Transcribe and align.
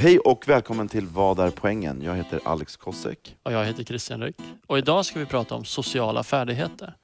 Hej 0.00 0.18
och 0.18 0.48
välkommen 0.48 0.88
till 0.88 1.06
Vad 1.06 1.38
är 1.38 1.50
poängen? 1.50 2.02
Jag 2.02 2.16
heter 2.16 2.40
Alex 2.44 2.76
Kosek. 2.76 3.36
Och 3.42 3.52
jag 3.52 3.64
heter 3.64 3.84
Christian 3.84 4.22
Ryck. 4.22 4.36
Och 4.66 4.78
idag 4.78 5.06
ska 5.06 5.18
vi 5.18 5.26
prata 5.26 5.54
om 5.54 5.64
sociala 5.64 6.22
färdigheter. 6.22 6.94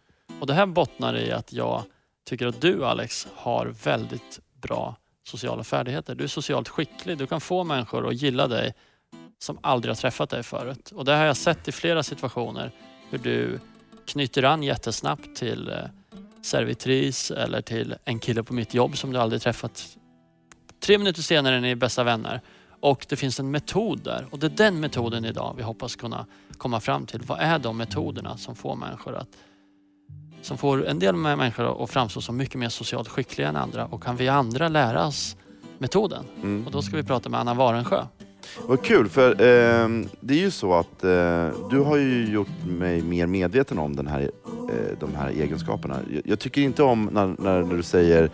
Och 0.41 0.47
det 0.47 0.55
här 0.55 0.67
bottnar 0.67 1.17
i 1.17 1.33
att 1.33 1.53
jag 1.53 1.83
tycker 2.29 2.47
att 2.47 2.61
du 2.61 2.85
Alex 2.85 3.29
har 3.35 3.67
väldigt 3.67 4.41
bra 4.63 4.97
sociala 5.25 5.65
färdigheter. 5.65 6.15
Du 6.15 6.25
är 6.25 6.29
socialt 6.29 6.69
skicklig. 6.69 7.19
Du 7.19 7.27
kan 7.27 7.41
få 7.41 7.65
människor 7.65 8.09
att 8.09 8.23
gilla 8.23 8.49
dig 8.49 8.75
som 9.39 9.59
aldrig 9.61 9.91
har 9.91 9.97
träffat 9.97 10.31
dig 10.31 10.43
förut. 10.43 10.91
Och 10.95 11.05
det 11.05 11.17
har 11.17 11.25
jag 11.25 11.37
sett 11.37 11.69
i 11.69 11.73
flera 11.73 12.03
situationer. 12.03 12.71
Hur 13.11 13.19
du 13.19 13.61
knyter 14.07 14.43
an 14.43 14.63
jättesnabbt 14.63 15.37
till 15.37 15.69
eh, 15.69 15.77
servitris 16.43 17.31
eller 17.31 17.61
till 17.61 17.95
en 18.05 18.19
kille 18.19 18.43
på 18.43 18.55
mitt 18.55 18.75
jobb 18.75 18.97
som 18.97 19.13
du 19.13 19.19
aldrig 19.19 19.43
träffat. 19.43 19.97
Tre 20.81 20.99
minuter 20.99 21.23
senare 21.23 21.57
är 21.57 21.61
ni 21.61 21.77
bästa 21.77 22.05
vänner. 22.05 22.41
Och 22.81 23.07
det 23.09 23.17
finns 23.17 23.41
en 23.41 23.51
metod 23.51 24.01
där 24.05 24.27
och 24.31 24.39
det 24.39 24.47
är 24.47 24.51
den 24.51 24.81
metoden 24.81 25.25
idag 25.25 25.55
vi 25.57 25.63
hoppas 25.63 25.97
kunna 25.97 26.27
komma 26.59 26.81
fram 26.81 27.07
till. 27.07 27.23
Vad 27.27 27.41
är 27.41 27.59
de 27.59 27.77
metoderna 27.77 28.37
som 28.37 28.57
får 28.57 28.77
människor 28.77 29.17
att 29.17 29.29
som 30.43 30.59
får 30.59 30.87
en 30.87 30.99
del 30.99 31.17
människor 31.17 31.85
att 31.85 31.91
framstå 31.91 32.21
som 32.21 32.37
mycket 32.37 32.59
mer 32.59 32.69
socialt 32.69 33.09
skickliga 33.09 33.49
än 33.49 33.57
andra 33.57 33.87
och 33.87 34.03
kan 34.03 34.17
vi 34.17 34.29
andra 34.29 34.69
lära 34.69 35.07
oss 35.07 35.37
metoden? 35.79 36.25
Mm. 36.43 36.67
Och 36.67 36.73
då 36.73 36.83
ska 36.83 36.97
vi 36.97 37.03
prata 37.03 37.29
med 37.29 37.41
Anna 37.41 37.55
Warensjö. 37.55 38.05
Vad 38.67 38.83
kul, 38.83 39.09
för 39.09 39.31
eh, 39.31 39.89
det 40.21 40.35
är 40.35 40.39
ju 40.39 40.51
så 40.51 40.75
att 40.75 41.05
eh, 41.05 41.49
du 41.71 41.81
har 41.81 41.97
ju 41.97 42.33
gjort 42.33 42.65
mig 42.67 43.03
mer 43.03 43.27
medveten 43.27 43.79
om 43.79 43.97
den 43.97 44.07
här, 44.07 44.21
eh, 44.21 44.99
de 45.01 45.15
här 45.15 45.31
egenskaperna. 45.31 45.99
Jag, 46.15 46.23
jag 46.25 46.39
tycker 46.39 46.61
inte 46.61 46.83
om 46.83 47.09
när, 47.13 47.27
när, 47.27 47.63
när 47.63 47.77
du 47.77 47.83
säger 47.83 48.31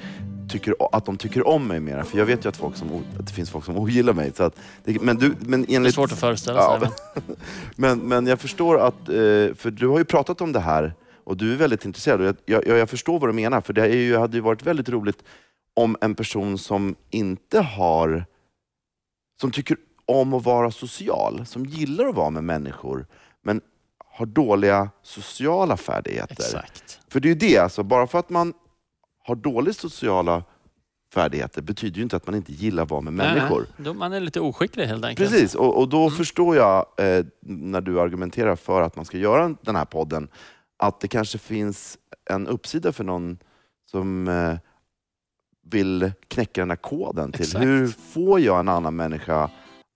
tycker, 0.52 0.74
att 0.92 1.04
de 1.04 1.16
tycker 1.16 1.48
om 1.48 1.66
mig 1.66 1.80
mer. 1.80 2.02
För 2.02 2.18
jag 2.18 2.26
vet 2.26 2.44
ju 2.44 2.48
att, 2.48 2.56
folk 2.56 2.76
som, 2.76 3.04
att 3.18 3.26
det 3.26 3.32
finns 3.32 3.50
folk 3.50 3.64
som 3.64 3.76
ogillar 3.76 4.12
mig. 4.12 4.32
Så 4.36 4.42
att, 4.42 4.56
det, 4.84 5.02
men 5.02 5.16
du, 5.16 5.34
men 5.38 5.60
enligt, 5.60 5.82
det 5.82 5.88
är 5.88 5.90
svårt 5.90 6.12
att 6.12 6.18
föreställa 6.18 6.80
sig. 6.80 6.88
Ja, 7.14 7.20
men, 7.76 7.98
men 8.08 8.26
jag 8.26 8.40
förstår 8.40 8.78
att, 8.78 9.08
eh, 9.08 9.14
för 9.54 9.70
du 9.70 9.88
har 9.88 9.98
ju 9.98 10.04
pratat 10.04 10.40
om 10.40 10.52
det 10.52 10.60
här 10.60 10.94
och 11.24 11.36
du 11.36 11.52
är 11.52 11.56
väldigt 11.56 11.84
intresserad. 11.84 12.20
Och 12.20 12.36
jag, 12.44 12.68
jag, 12.68 12.78
jag 12.78 12.90
förstår 12.90 13.18
vad 13.18 13.28
du 13.28 13.32
menar, 13.32 13.60
för 13.60 13.72
det 13.72 13.82
är 13.82 13.96
ju, 13.96 14.16
hade 14.16 14.36
ju 14.36 14.40
varit 14.40 14.62
väldigt 14.62 14.88
roligt 14.88 15.24
om 15.74 15.96
en 16.00 16.14
person 16.14 16.58
som 16.58 16.94
inte 17.10 17.60
har, 17.60 18.24
som 19.40 19.50
tycker 19.50 19.76
om 20.06 20.34
att 20.34 20.44
vara 20.44 20.70
social, 20.70 21.46
som 21.46 21.66
gillar 21.66 22.06
att 22.06 22.14
vara 22.14 22.30
med 22.30 22.44
människor, 22.44 23.06
men 23.42 23.60
har 24.04 24.26
dåliga 24.26 24.90
sociala 25.02 25.76
färdigheter. 25.76 26.32
Exakt. 26.32 27.00
För 27.08 27.20
det 27.20 27.28
är 27.28 27.30
ju 27.30 27.34
det, 27.34 27.58
alltså, 27.58 27.82
bara 27.82 28.06
för 28.06 28.18
att 28.18 28.30
man 28.30 28.54
har 29.22 29.34
dåliga 29.34 29.74
sociala 29.74 30.42
färdigheter 31.14 31.62
betyder 31.62 31.96
ju 31.96 32.02
inte 32.02 32.16
att 32.16 32.26
man 32.26 32.34
inte 32.34 32.52
gillar 32.52 32.82
att 32.82 32.90
vara 32.90 33.00
med 33.00 33.12
människor. 33.12 33.66
Nej, 33.76 33.94
man 33.94 34.12
är 34.12 34.20
lite 34.20 34.40
oskicklig 34.40 34.86
helt 34.86 35.04
enkelt. 35.04 35.30
Precis, 35.30 35.54
och, 35.54 35.78
och 35.78 35.88
då 35.88 36.00
mm. 36.00 36.10
förstår 36.10 36.56
jag 36.56 36.86
eh, 36.98 37.24
när 37.40 37.80
du 37.80 38.00
argumenterar 38.00 38.56
för 38.56 38.82
att 38.82 38.96
man 38.96 39.04
ska 39.04 39.18
göra 39.18 39.54
den 39.62 39.76
här 39.76 39.84
podden, 39.84 40.28
att 40.76 41.00
det 41.00 41.08
kanske 41.08 41.38
finns 41.38 41.98
en 42.30 42.46
uppsida 42.46 42.92
för 42.92 43.04
någon 43.04 43.38
som 43.90 44.28
eh, 44.28 44.54
vill 45.70 46.12
knäcka 46.28 46.60
den 46.60 46.70
här 46.70 46.76
koden 46.76 47.32
till 47.32 47.42
Exakt. 47.42 47.64
hur 47.64 47.88
får 47.88 48.40
jag 48.40 48.60
en 48.60 48.68
annan 48.68 48.96
människa 48.96 49.50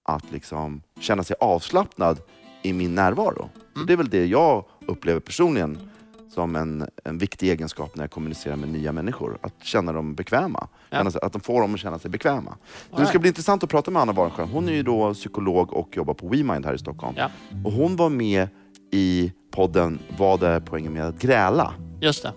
att 0.08 0.32
liksom 0.32 0.82
känna 1.00 1.24
sig 1.24 1.36
avslappnad 1.40 2.20
i 2.62 2.72
min 2.72 2.94
närvaro. 2.94 3.48
Mm. 3.74 3.86
Det 3.86 3.92
är 3.92 3.96
väl 3.96 4.08
det 4.08 4.26
jag 4.26 4.64
upplever 4.86 5.20
personligen 5.20 5.90
som 6.36 6.56
en, 6.56 6.88
en 7.04 7.18
viktig 7.18 7.50
egenskap 7.50 7.96
när 7.96 8.02
jag 8.02 8.10
kommunicerar 8.10 8.56
med 8.56 8.68
nya 8.68 8.92
människor. 8.92 9.38
Att 9.40 9.64
känna 9.64 9.92
dem 9.92 10.14
bekväma. 10.14 10.68
Ja. 10.90 11.10
Att 11.22 11.32
de 11.32 11.40
får 11.40 11.60
dem 11.60 11.74
att 11.74 11.80
känna 11.80 11.98
sig 11.98 12.10
bekväma. 12.10 12.56
Så 12.90 13.00
det 13.00 13.06
ska 13.06 13.18
bli 13.18 13.28
intressant 13.28 13.64
att 13.64 13.70
prata 13.70 13.90
med 13.90 14.02
Anna 14.02 14.12
Warensjö. 14.12 14.44
Hon 14.44 14.68
är 14.68 14.72
ju 14.72 14.82
då 14.82 15.14
psykolog 15.14 15.72
och 15.72 15.96
jobbar 15.96 16.14
på 16.14 16.28
WeMind 16.28 16.66
här 16.66 16.74
i 16.74 16.78
Stockholm. 16.78 17.14
Ja. 17.18 17.30
Och 17.64 17.72
hon 17.72 17.96
var 17.96 18.08
med 18.08 18.48
i 18.92 19.32
podden 19.50 19.98
Vad 20.18 20.42
är 20.42 20.60
poängen 20.60 20.92
med 20.92 21.04
att 21.04 21.18
gräla? 21.18 21.74
Just 22.00 22.22
det. 22.22 22.32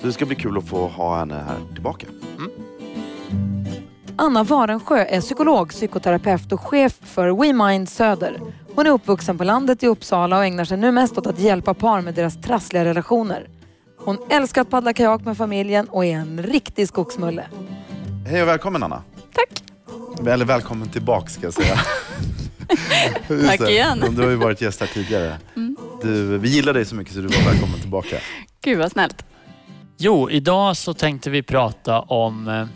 Så 0.00 0.06
det 0.06 0.12
ska 0.12 0.26
bli 0.26 0.36
kul 0.36 0.58
att 0.58 0.68
få 0.68 0.86
ha 0.86 1.18
henne 1.18 1.34
här 1.34 1.74
tillbaka. 1.74 2.06
Mm. 2.38 2.50
Anna 4.16 4.44
Warensjö 4.44 5.04
är 5.04 5.20
psykolog, 5.20 5.70
psykoterapeut 5.70 6.52
och 6.52 6.60
chef 6.60 6.92
för 7.02 7.28
WeMind 7.42 7.88
Söder. 7.88 8.40
Hon 8.74 8.86
är 8.86 8.90
uppvuxen 8.90 9.38
på 9.38 9.44
landet 9.44 9.82
i 9.82 9.86
Uppsala 9.86 10.38
och 10.38 10.44
ägnar 10.44 10.64
sig 10.64 10.76
nu 10.76 10.92
mest 10.92 11.18
åt 11.18 11.26
att 11.26 11.38
hjälpa 11.38 11.74
par 11.74 12.00
med 12.00 12.14
deras 12.14 12.40
trassliga 12.40 12.84
relationer. 12.84 13.48
Hon 13.98 14.18
älskar 14.30 14.60
att 14.60 14.70
paddla 14.70 14.92
kajak 14.92 15.24
med 15.24 15.36
familjen 15.36 15.88
och 15.88 16.04
är 16.04 16.16
en 16.16 16.42
riktig 16.42 16.88
skogsmulle. 16.88 17.44
Hej 18.26 18.42
och 18.42 18.48
välkommen 18.48 18.82
Anna. 18.82 19.02
Tack. 19.32 19.62
Eller 20.26 20.44
välkommen 20.44 20.88
tillbaka 20.88 21.28
ska 21.28 21.42
jag 21.42 21.54
säga. 21.54 21.76
Tack 23.46 23.60
igen. 23.60 24.04
Du 24.10 24.22
har 24.22 24.30
ju 24.30 24.36
varit 24.36 24.60
gäst 24.60 24.80
här 24.80 24.86
tidigare. 24.86 25.38
Mm. 25.56 25.76
Du, 26.02 26.38
vi 26.38 26.48
gillar 26.48 26.72
dig 26.74 26.84
så 26.84 26.94
mycket 26.94 27.14
så 27.14 27.20
du 27.20 27.26
var 27.26 27.50
välkommen 27.52 27.80
tillbaka. 27.80 28.16
Gud 28.64 28.78
vad 28.78 28.92
snällt. 28.92 29.24
Jo, 29.98 30.30
idag 30.30 30.76
så 30.76 30.94
tänkte 30.94 31.30
vi 31.30 31.42
prata 31.42 32.00
om 32.00 32.48
eh, 32.48 32.66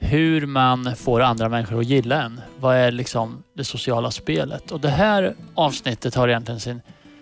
hur 0.00 0.46
man 0.46 0.96
får 0.96 1.20
andra 1.20 1.48
människor 1.48 1.80
att 1.80 1.86
gilla 1.86 2.22
en. 2.22 2.40
Vad 2.60 2.76
är 2.76 2.90
liksom 2.90 3.42
det 3.56 3.64
sociala 3.64 4.10
spelet? 4.10 4.70
Och 4.70 4.80
det 4.80 4.88
här 4.88 5.34
avsnittet 5.54 6.14
har 6.14 6.28
egentligen 6.28 6.60
sin, 6.60 6.80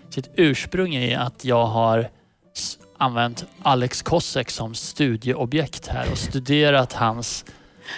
sitt 0.09 0.29
ursprung 0.35 0.95
i 0.95 1.15
att 1.15 1.45
jag 1.45 1.65
har 1.65 2.09
använt 2.97 3.45
Alex 3.63 4.01
Kosek 4.01 4.49
som 4.49 4.75
studieobjekt 4.75 5.87
här 5.87 6.11
och 6.11 6.17
studerat 6.17 6.93
hans 6.93 7.45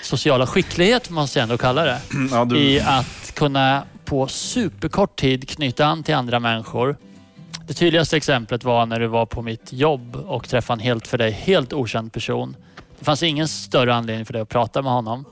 sociala 0.04 0.48
skicklighet, 0.48 1.10
måste 1.10 1.40
jag 1.40 1.44
ändå 1.44 1.58
kalla 1.58 1.86
det. 1.86 2.02
Ja, 2.32 2.46
du... 2.46 2.60
I 2.60 2.80
att 2.80 3.36
kunna 3.36 3.84
på 4.06 4.28
superkort 4.28 5.20
tid 5.20 5.50
knyta 5.50 5.86
an 5.86 6.04
till 6.04 6.16
andra 6.16 6.40
människor. 6.40 6.98
Det 7.68 7.74
tydligaste 7.74 8.18
exemplet 8.18 8.64
var 8.64 8.86
när 8.86 9.00
du 9.00 9.08
var 9.08 9.26
på 9.26 9.42
mitt 9.42 9.74
jobb 9.74 10.16
och 10.16 10.50
träffade 10.50 10.76
en 10.76 10.86
helt 10.86 11.08
för 11.08 11.18
dig 11.18 11.32
helt 11.32 11.74
okänd 11.74 12.14
person 12.14 12.56
det 13.02 13.06
fanns 13.06 13.24
ingen 13.24 13.48
större 13.48 13.94
anledning 13.94 14.26
för 14.26 14.34
dig 14.34 14.42
att 14.42 14.50
prata 14.50 14.82
med 14.82 14.92
honom. 14.92 15.26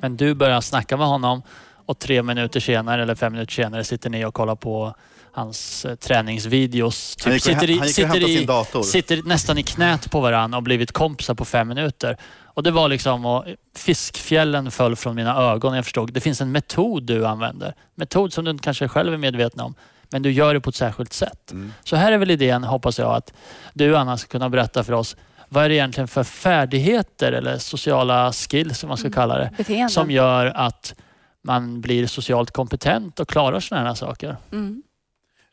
Men 0.00 0.16
du 0.16 0.34
börjar 0.34 0.60
snacka 0.60 0.96
med 0.96 1.06
honom 1.06 1.42
och 1.86 1.98
tre 1.98 2.22
minuter 2.22 2.60
senare 2.60 3.02
eller 3.02 3.14
fem 3.14 3.32
minuter 3.32 3.52
senare 3.52 3.84
sitter 3.84 4.10
ni 4.10 4.24
och 4.24 4.34
kollar 4.34 4.56
på 4.56 4.94
hans 5.32 5.84
eh, 5.84 5.94
träningsvideos. 5.94 7.16
Typ 7.16 7.24
han 7.24 7.32
gick, 7.32 7.42
sitter, 7.42 7.70
i, 7.70 7.78
han 7.78 7.86
gick 7.86 7.96
sitter, 7.96 8.28
i, 8.28 8.36
sin 8.36 8.46
dator. 8.46 8.82
sitter 8.82 9.22
nästan 9.22 9.58
i 9.58 9.62
knät 9.62 10.10
på 10.10 10.20
varandra 10.20 10.56
och 10.56 10.62
blivit 10.62 10.92
kompisar 10.92 11.34
på 11.34 11.44
fem 11.44 11.68
minuter. 11.68 12.16
Och 12.44 12.62
det 12.62 12.70
var 12.70 12.88
liksom, 12.88 13.26
och 13.26 13.44
fiskfjällen 13.76 14.70
föll 14.70 14.96
från 14.96 15.16
mina 15.16 15.36
ögon. 15.36 15.76
Jag 15.76 15.84
förstod, 15.84 16.12
det 16.12 16.20
finns 16.20 16.40
en 16.40 16.52
metod 16.52 17.02
du 17.02 17.26
använder. 17.26 17.74
Metod 17.94 18.32
som 18.32 18.44
du 18.44 18.58
kanske 18.58 18.88
själv 18.88 19.12
är 19.14 19.18
medveten 19.18 19.60
om. 19.60 19.74
Men 20.10 20.22
du 20.22 20.32
gör 20.32 20.54
det 20.54 20.60
på 20.60 20.70
ett 20.70 20.76
särskilt 20.76 21.12
sätt. 21.12 21.50
Mm. 21.50 21.72
Så 21.84 21.96
här 21.96 22.12
är 22.12 22.18
väl 22.18 22.30
idén, 22.30 22.64
hoppas 22.64 22.98
jag, 22.98 23.14
att 23.14 23.32
du 23.74 23.96
Anna 23.96 24.16
ska 24.16 24.28
kunna 24.28 24.48
berätta 24.48 24.84
för 24.84 24.92
oss 24.92 25.16
vad 25.48 25.64
är 25.64 25.68
det 25.68 25.74
egentligen 25.74 26.08
för 26.08 26.24
färdigheter 26.24 27.32
eller 27.32 27.58
sociala 27.58 28.32
skills 28.32 28.78
som 28.78 28.88
man 28.88 28.96
ska 28.96 29.06
mm. 29.06 29.14
kalla 29.14 29.38
det, 29.38 29.50
Beteenden. 29.56 29.90
som 29.90 30.10
gör 30.10 30.46
att 30.46 30.94
man 31.42 31.80
blir 31.80 32.06
socialt 32.06 32.50
kompetent 32.50 33.20
och 33.20 33.28
klarar 33.28 33.60
sådana 33.60 33.88
här 33.88 33.94
saker. 33.94 34.36
Mm. 34.52 34.82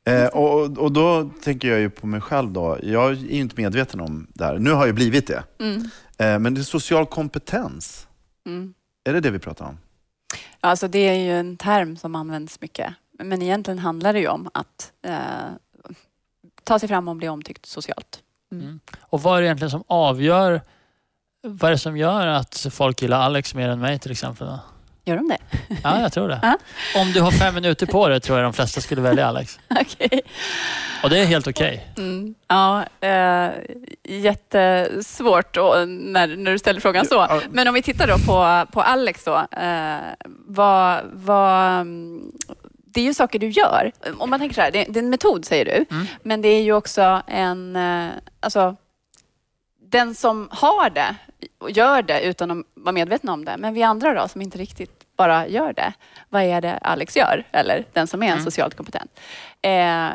Eh, 0.08 0.28
och, 0.28 0.78
och 0.78 0.92
då 0.92 1.30
tänker 1.44 1.68
jag 1.68 1.80
ju 1.80 1.90
på 1.90 2.08
mig 2.08 2.22
själv 2.22 2.52
då. 2.52 2.78
Jag 2.84 3.12
är 3.12 3.16
ju 3.16 3.40
inte 3.40 3.62
medveten 3.62 4.00
om 4.00 4.28
det 4.34 4.46
här. 4.46 4.58
Nu 4.58 4.72
har 4.72 4.86
jag 4.86 4.96
blivit 4.96 5.28
det. 5.28 5.44
Mm. 5.60 5.82
Eh, 6.18 6.40
men 6.40 6.54
det 6.54 6.62
är 6.62 6.64
social 6.64 7.06
kompetens. 7.06 8.08
Mm. 8.46 8.74
Är 9.04 9.14
det 9.14 9.20
det 9.20 9.32
vi 9.32 9.40
pratar 9.40 9.66
om? 9.66 9.78
Alltså 10.60 10.88
det 10.88 11.00
är 11.00 11.20
ju 11.20 11.40
en 11.40 11.58
term 11.58 11.98
som 11.98 12.16
används 12.16 12.62
mycket. 12.62 12.94
Men 13.20 13.42
egentligen 13.42 13.80
handlar 13.80 14.14
det 14.14 14.20
ju 14.20 14.28
om 14.28 14.50
att 14.54 14.92
eh, 15.02 15.18
ta 16.64 16.80
sig 16.80 16.90
fram 16.90 17.08
och 17.08 17.16
bli 17.16 17.30
omtyckt 17.30 17.66
socialt. 17.66 18.22
Mm. 18.56 18.68
mm. 18.68 18.80
Och 19.00 19.22
vad 19.22 19.38
är 19.38 19.42
det 19.42 19.48
egentligen 19.48 19.72
som 19.72 19.84
avgör, 19.88 20.62
vad 21.44 21.68
är 21.70 21.72
det 21.72 21.78
som 21.78 21.98
gör 21.98 22.28
att 22.28 22.68
folk 22.72 23.02
gillar 23.02 23.20
Alex 23.20 23.56
mer 23.56 23.70
än 23.70 23.80
mig 23.80 24.00
till 24.00 24.12
exempel? 24.12 24.48
Då? 24.48 24.60
Gör 25.08 25.16
de 25.16 25.28
det? 25.28 25.38
Ja, 25.84 26.02
jag 26.02 26.14
tror 26.14 26.28
det. 26.28 26.36
-huh. 26.44 27.02
Om 27.02 27.12
du 27.12 27.22
har 27.22 27.32
fem 27.32 27.56
minuter 27.56 27.86
på 27.86 28.08
dig 28.08 28.20
tror 28.20 28.38
jag 28.38 28.46
de 28.46 28.54
flesta 28.54 28.82
skulle 28.82 29.02
välja 29.02 29.28
Alex. 29.28 29.60
okay. 29.70 30.22
Och 31.04 31.10
det 31.10 31.20
är 31.20 31.26
helt 31.26 31.48
okej. 31.48 31.88
Okay. 31.94 32.06
Mm. 32.06 32.36
Ja, 32.48 32.86
äh, 33.02 33.52
jättesvårt 34.04 35.58
och 35.58 35.90
när, 35.90 36.28
när 36.28 36.52
du 36.52 36.60
ställer 36.60 36.80
frågan 36.80 37.06
så. 37.06 37.42
Men 37.50 37.68
om 37.68 37.74
vi 37.74 37.82
tittar 37.82 38.08
då 38.08 38.18
på, 38.18 38.66
på 38.72 38.82
Alex 38.82 39.24
då. 39.24 39.48
Äh, 39.52 39.98
vad, 40.48 41.02
vad, 41.14 41.88
det 42.96 43.02
är 43.02 43.06
ju 43.06 43.14
saker 43.14 43.40
du 43.40 43.50
gör. 43.50 43.92
Om 44.18 44.30
man 44.30 44.40
tänker 44.40 44.56
så 44.56 44.62
här, 44.62 44.72
det, 44.72 44.86
det 44.90 45.00
är 45.00 45.04
en 45.04 45.10
metod 45.10 45.46
säger 45.46 45.66
du, 45.66 45.86
mm. 45.96 46.08
men 46.24 46.42
det 46.42 46.48
är 46.48 46.62
ju 46.62 46.74
också 46.74 47.22
en, 47.28 47.76
eh, 47.76 48.10
alltså, 48.40 48.76
den 49.82 50.16
som 50.16 50.48
har 50.52 50.90
det 50.90 51.16
och 51.58 51.72
gör 51.72 52.02
det 52.02 52.22
utan 52.22 52.52
att 52.52 52.66
vara 52.74 52.94
medveten 52.94 53.30
om 53.30 53.46
det. 53.46 53.58
Men 53.58 53.74
vi 53.74 53.84
andra 53.84 54.14
då 54.14 54.28
som 54.28 54.42
inte 54.42 54.58
riktigt 54.58 55.16
bara 55.18 55.48
gör 55.48 55.74
det. 55.74 55.94
Vad 56.30 56.44
är 56.44 56.62
det 56.62 56.78
Alex 56.78 57.18
gör? 57.18 57.44
Eller 57.52 57.86
den 57.94 58.08
som 58.08 58.24
är 58.24 58.28
en 58.28 58.34
mm. 58.34 58.46
socialt 58.46 58.76
kompetent. 58.76 59.20
Eh, 59.62 60.10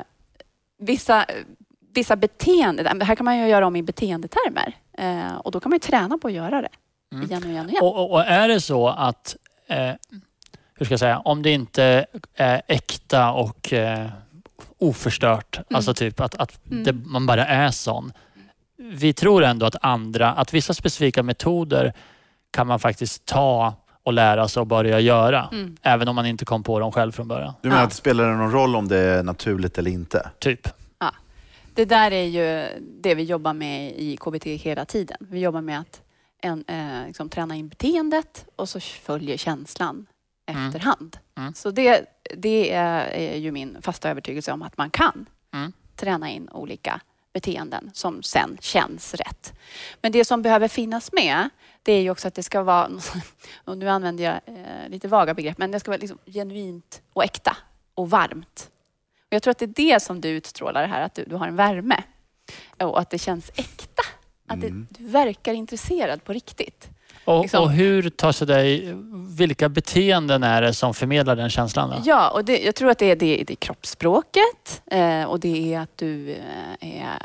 vissa, 0.79 1.27
vissa 1.95 2.17
beteenden, 2.17 2.99
det 2.99 3.05
här 3.05 3.15
kan 3.15 3.25
man 3.25 3.39
ju 3.39 3.49
göra 3.49 3.67
om 3.67 3.77
i 3.77 3.83
beteendetermer. 3.83 4.73
Eh, 4.99 5.37
och 5.37 5.51
då 5.51 5.61
kan 5.61 5.71
man 5.71 5.77
ju 5.77 5.81
träna 5.81 6.19
på 6.19 6.29
att 6.29 6.35
göra 6.35 6.63
det 6.63 6.69
mm. 7.13 7.27
igen 7.27 7.43
och 7.43 7.51
igen 7.51 7.65
och 7.67 7.71
igen. 7.71 7.83
Och, 7.83 7.97
och, 7.97 8.11
och 8.11 8.21
är 8.21 8.49
det 8.49 8.61
så 8.61 8.89
att 8.89 9.37
eh, 9.67 9.95
hur 10.81 10.85
ska 10.87 10.93
jag 10.93 11.01
säga, 11.01 11.19
om 11.19 11.43
det 11.43 11.51
inte 11.51 12.07
är 12.35 12.63
äkta 12.69 13.33
och 13.33 13.73
eh, 13.73 14.07
oförstört, 14.79 15.57
Mm. 15.57 15.65
alltså 15.77 15.95
typ 15.95 16.21
att, 16.21 16.35
att 16.35 16.61
Mm. 16.71 16.85
det, 16.85 16.93
man 16.93 17.27
bara 17.27 17.47
är 17.47 17.71
sån. 17.71 18.13
Vi 18.77 19.13
tror 19.13 19.45
ändå 19.45 19.67
att 19.67 19.77
andra, 19.81 20.33
att 20.33 20.55
vissa 20.55 20.75
specifika 20.75 21.23
metoder 21.23 21.93
kan 22.51 22.67
man 22.67 22.79
faktiskt 22.81 23.25
ta 23.25 23.75
och 24.03 24.13
lära 24.13 24.49
sig 24.49 24.61
och 24.61 24.67
börja 24.67 25.01
göra. 25.01 25.49
Mm. 25.53 25.77
Även 25.83 26.09
om 26.09 26.17
man 26.17 26.27
inte 26.27 26.45
kom 26.45 26.63
på 26.63 26.79
dem 26.79 26.93
själv 26.93 27.13
från 27.13 27.29
början. 27.29 27.55
Du 27.63 27.69
menar 27.69 27.81
Ja. 27.81 27.85
att 27.85 27.91
det 27.91 27.97
spelar 27.97 28.35
någon 28.35 28.53
roll 28.53 28.77
om 28.77 28.89
det 28.89 28.99
är 28.99 29.23
naturligt 29.23 29.79
eller 29.79 29.91
inte? 29.91 30.31
Typ. 30.39 30.69
Det 31.75 31.85
där 31.85 32.11
är 32.11 32.25
ju 32.25 32.69
det 33.03 33.15
vi 33.15 33.23
jobbar 33.23 33.53
med 33.53 33.93
i 33.97 34.17
KBT 34.17 34.47
hela 34.57 34.85
tiden. 34.85 35.17
Vi 35.21 35.41
jobbar 35.41 35.61
med 35.61 35.81
att 35.81 36.01
en, 36.43 36.65
eh, 36.69 37.07
liksom, 37.07 37.29
träna 37.29 37.55
in 37.57 37.69
beteendet 37.69 38.45
och 38.57 38.69
så 38.69 38.81
följer 38.81 39.37
känslan 39.37 40.07
Mm. 40.51 40.67
efterhand. 40.67 41.19
Mm. 41.37 41.55
Så 41.55 41.71
det, 41.71 42.07
det 42.37 42.73
är, 42.73 43.37
ju 43.37 43.53
min 43.53 43.83
fasta 43.83 44.11
övertygelse 44.11 44.53
om 44.53 44.63
att 44.63 44.77
man 44.77 44.91
kan 44.91 45.27
Mm. 45.53 45.73
träna 45.97 46.31
in 46.31 46.49
olika 46.49 47.01
beteenden 47.33 47.91
som 47.95 48.23
sen 48.23 48.59
känns 48.61 49.15
rätt. 49.15 49.53
Men 50.03 50.13
det 50.13 50.25
som 50.25 50.43
behöver 50.43 50.69
finnas 50.69 51.13
med 51.13 51.49
det 51.83 51.93
är 51.93 52.01
ju 52.03 52.11
också 52.11 52.29
att 52.29 52.35
det 52.35 52.43
ska 52.43 52.63
vara, 52.63 52.91
och 53.65 53.79
nu 53.79 53.89
använder 53.89 54.25
jag 54.25 54.35
eh, 54.47 54.89
lite 54.89 55.09
vaga 55.09 55.35
begrepp, 55.35 55.59
men 55.59 55.71
det 55.71 55.81
ska 55.81 55.91
vara 55.91 55.99
liksom 56.01 56.19
genuint 56.27 57.03
och 57.13 57.25
äkta 57.25 57.57
och 57.95 58.11
varmt. 58.11 58.71
Och 59.21 59.33
jag 59.35 59.43
tror 59.43 59.51
att 59.51 59.59
det 59.59 59.65
är 59.65 59.93
det 59.95 60.03
som 60.03 60.21
du 60.21 60.29
utstrålar 60.29 60.87
här, 60.87 61.03
att 61.03 61.15
du, 61.15 61.25
du 61.25 61.37
har 61.37 61.49
en 61.49 61.57
värme. 61.57 62.03
Och 62.79 63.01
att 63.01 63.11
det 63.11 63.19
känns 63.19 63.51
äkta. 63.55 64.03
Att 64.47 64.57
Mm. 64.65 64.87
det, 64.91 64.99
du 65.03 65.09
verkar 65.11 65.53
intresserad 65.55 66.25
på 66.25 66.33
riktigt. 66.33 66.89
Och, 67.37 67.43
Liksom. 67.43 67.63
och 67.65 67.71
hur 67.71 68.11
tar 68.11 68.33
sig 68.33 68.47
dig, 68.47 68.95
vilka 69.37 69.69
beteenden 69.69 70.43
är 70.43 70.63
det 70.63 70.75
som 70.75 70.95
förmedlar 70.95 71.37
den 71.37 71.51
känslan? 71.51 71.91
Då? 71.91 71.97
Ja, 72.05 72.31
och 72.31 72.45
det, 72.45 72.59
jag 72.59 72.75
tror 72.75 72.91
att 72.91 72.99
det 72.99 73.11
är, 73.11 73.17
det, 73.17 73.45
det 73.47 73.53
är 73.53 73.57
kroppsspråket 73.57 74.83
eh, 74.91 75.25
och 75.25 75.41
det 75.41 75.75
är 75.75 75.81
att 75.81 75.97
du 75.97 76.31
eh, 76.31 77.03
är, 77.05 77.19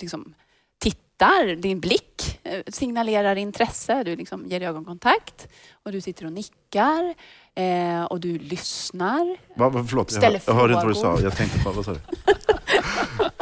liksom, 0.00 0.34
tittar, 0.78 1.56
din 1.56 1.80
blick 1.80 2.38
eh, 2.42 2.60
signalerar 2.68 3.36
intresse, 3.36 4.02
du 4.04 4.16
liksom 4.16 4.46
ger 4.46 4.60
ögonkontakt 4.62 5.48
och 5.84 5.92
du 5.92 6.00
sitter 6.00 6.26
och 6.26 6.32
nickar 6.32 7.14
eh, 7.54 8.04
och 8.04 8.20
du 8.20 8.38
lyssnar. 8.38 9.36
Va, 9.56 9.68
va, 9.68 9.84
förlåt, 9.88 10.12
jag, 10.12 10.18
Ställer 10.22 10.40
hör- 10.46 10.52
jag 10.52 10.54
hörde 10.54 10.74
inte 10.74 10.86
vad 10.86 10.94
du 10.94 11.00
sa. 11.00 11.24
Jag 11.24 11.36
tänkte 11.36 11.58
på, 11.58 11.70
vad 11.70 11.84
sa 11.84 11.92
du? 11.92 11.98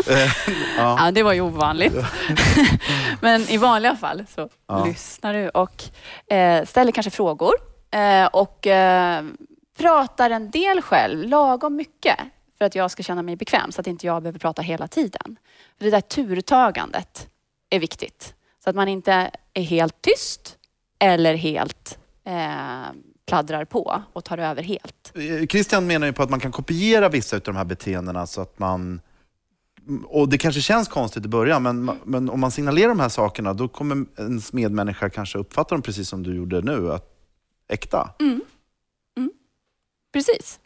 Ja. 0.77 0.97
Ja, 1.05 1.11
det 1.11 1.23
var 1.23 1.33
ju 1.33 1.41
ovanligt. 1.41 1.93
Men 3.21 3.41
i 3.43 3.57
vanliga 3.57 3.97
fall 3.97 4.25
så 4.35 4.49
Ja. 4.67 4.85
lyssnar 4.85 5.35
du 5.35 5.49
och 5.49 5.85
eh, 6.33 6.65
ställer 6.65 6.93
kanske 6.93 7.11
frågor 7.11 7.53
eh, 7.91 8.27
och 8.27 8.67
eh, 8.67 9.25
pratar 9.79 10.31
en 10.31 10.51
del 10.51 10.83
själv, 10.83 11.29
lagom 11.29 11.77
mycket 11.77 12.17
för 12.59 12.65
att 12.65 12.75
jag 12.75 12.91
ska 12.91 13.03
känna 13.03 13.23
mig 13.23 13.37
bekväm 13.37 13.73
så 13.73 13.81
att 13.81 13.87
inte 13.87 14.07
jag 14.07 14.23
behöver 14.23 14.39
prata 14.39 14.63
hela 14.63 14.89
tiden. 14.89 15.37
För 15.79 15.85
det 15.85 15.91
där 15.91 16.01
turtagandet 16.01 17.27
är 17.71 17.79
viktigt. 17.79 18.35
Så 18.65 18.71
att 18.71 18.77
man 18.77 18.89
inte 18.89 19.31
är 19.55 19.63
helt 19.63 20.03
tyst 20.03 20.57
eller 20.99 21.35
helt 21.35 21.99
eh, 22.25 22.93
pladdrar 23.27 23.65
på 23.65 24.03
och 24.13 24.25
tar 24.25 24.39
över 24.39 24.63
helt. 24.63 25.13
Eh, 25.15 25.47
Christian 25.47 25.87
menar 25.87 26.07
ju 26.07 26.13
på 26.13 26.23
att 26.23 26.31
man 26.31 26.41
kan 26.41 26.53
kopiera 26.53 27.09
vissa 27.09 27.37
av 27.37 27.43
de 27.43 27.57
här 27.57 27.65
beteendena 27.65 28.27
så 28.27 28.41
att 28.41 28.59
man... 28.59 29.01
Och 30.07 30.29
det 30.29 30.39
kanske 30.39 30.61
känns 30.61 30.89
konstigt 30.89 31.25
i 31.25 31.29
början, 31.29 31.63
men, 31.63 31.91
men 32.05 32.31
om 32.31 32.41
man 32.41 32.51
signalerar 32.51 32.89
de 32.89 33.01
här 33.01 33.09
sakerna 33.09 33.55
då 33.55 33.69
kommer 33.69 34.05
ens 34.19 34.53
medmänniska 34.53 35.11
kanske 35.11 35.39
uppfatta 35.39 35.75
dem 35.75 35.83
precis 35.83 36.09
som 36.09 36.23
du 36.23 36.37
gjorde 36.37 36.61
nu, 36.61 36.93
att 36.93 37.05
äkta. 37.69 38.11
Precis. 40.13 40.61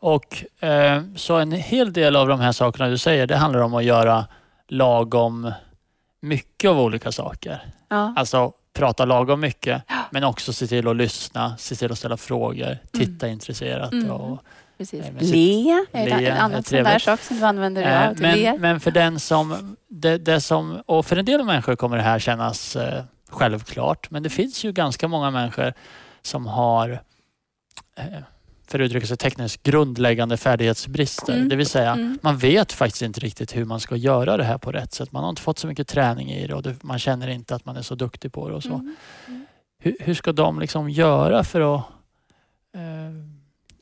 Och 0.00 0.62
eh, 0.64 1.02
Så 1.16 1.34
en 1.34 1.52
hel 1.52 1.92
del 1.92 2.16
av 2.16 2.28
de 2.28 2.40
här 2.40 2.52
sakerna 2.52 2.88
du 2.88 2.98
säger, 2.98 3.26
det 3.26 3.36
handlar 3.36 3.60
om 3.60 3.74
att 3.74 3.84
göra 3.84 4.26
lagom 4.68 5.52
mycket 6.20 6.70
av 6.70 6.80
olika 6.80 7.12
saker. 7.12 7.72
Ja. 7.88 8.14
Alltså 8.16 8.52
prata 8.72 9.04
lagom 9.04 9.40
mycket, 9.40 9.82
men 10.10 10.24
också 10.24 10.52
se 10.52 10.66
till 10.66 10.88
att 10.88 10.96
lyssna, 10.96 11.56
se 11.56 11.74
till 11.74 11.92
att 11.92 11.98
ställa 11.98 12.16
frågor, 12.16 12.78
titta 12.92 13.28
intresserat. 13.28 13.92
Mm. 13.92 14.10
Och, 14.10 14.38
Precis. 14.90 15.04
Nej, 15.12 15.24
Le 15.32 15.70
är 15.92 16.18
Le 16.18 16.26
en 16.26 16.36
annan 16.36 16.62
sån 16.62 16.84
där 16.84 16.98
sak 16.98 17.20
som 17.20 17.38
du 17.38 17.44
använder 17.44 17.82
dig 17.82 18.06
av. 18.08 18.20
le. 18.20 18.52
men, 18.52 18.60
men 18.60 18.80
för 18.80 18.90
den 18.90 19.20
som, 19.20 19.76
det, 19.88 20.18
det 20.18 20.40
som... 20.40 20.82
Och 20.86 21.06
för 21.06 21.16
en 21.16 21.24
del 21.24 21.44
människor 21.44 21.76
kommer 21.76 21.96
det 21.96 22.02
här 22.02 22.18
kännas 22.18 22.76
eh, 22.76 23.04
självklart, 23.28 24.10
men 24.10 24.22
det 24.22 24.30
finns 24.30 24.64
ju 24.64 24.72
ganska 24.72 25.08
många 25.08 25.30
människor 25.30 25.72
som 26.22 26.46
har 26.46 26.90
eh, 27.96 28.04
för 28.66 28.78
att 28.80 28.84
uttrycka 28.84 29.06
sig 29.06 29.16
tekniskt, 29.16 29.62
grundläggande 29.62 30.36
färdighetsbrister. 30.36 31.32
Mm. 31.36 31.48
Det 31.48 31.56
vill 31.56 31.66
säga, 31.66 31.92
Mm. 31.92 32.18
man 32.22 32.38
vet 32.38 32.72
faktiskt 32.72 33.02
inte 33.02 33.20
riktigt 33.20 33.56
hur 33.56 33.64
man 33.64 33.80
ska 33.80 33.96
göra 33.96 34.36
det 34.36 34.44
här 34.44 34.58
på 34.58 34.72
rätt 34.72 34.92
sätt. 34.92 35.12
Man 35.12 35.22
har 35.22 35.30
inte 35.30 35.42
fått 35.42 35.58
så 35.58 35.66
mycket 35.66 35.88
träning 35.88 36.30
i 36.30 36.46
det 36.46 36.54
och 36.54 36.62
det, 36.62 36.82
man 36.82 36.98
känner 36.98 37.28
inte 37.28 37.54
att 37.54 37.64
man 37.64 37.76
är 37.76 37.82
så 37.82 37.94
duktig 37.94 38.32
på 38.32 38.48
det 38.48 38.54
och 38.54 38.62
så. 38.62 38.74
Mm. 38.74 38.96
Hur, 39.78 39.96
hur 40.00 40.14
ska 40.14 40.32
de 40.32 40.60
liksom 40.60 40.90
göra 40.90 41.44
för 41.44 41.74
att 41.76 41.82
eh, 42.74 42.80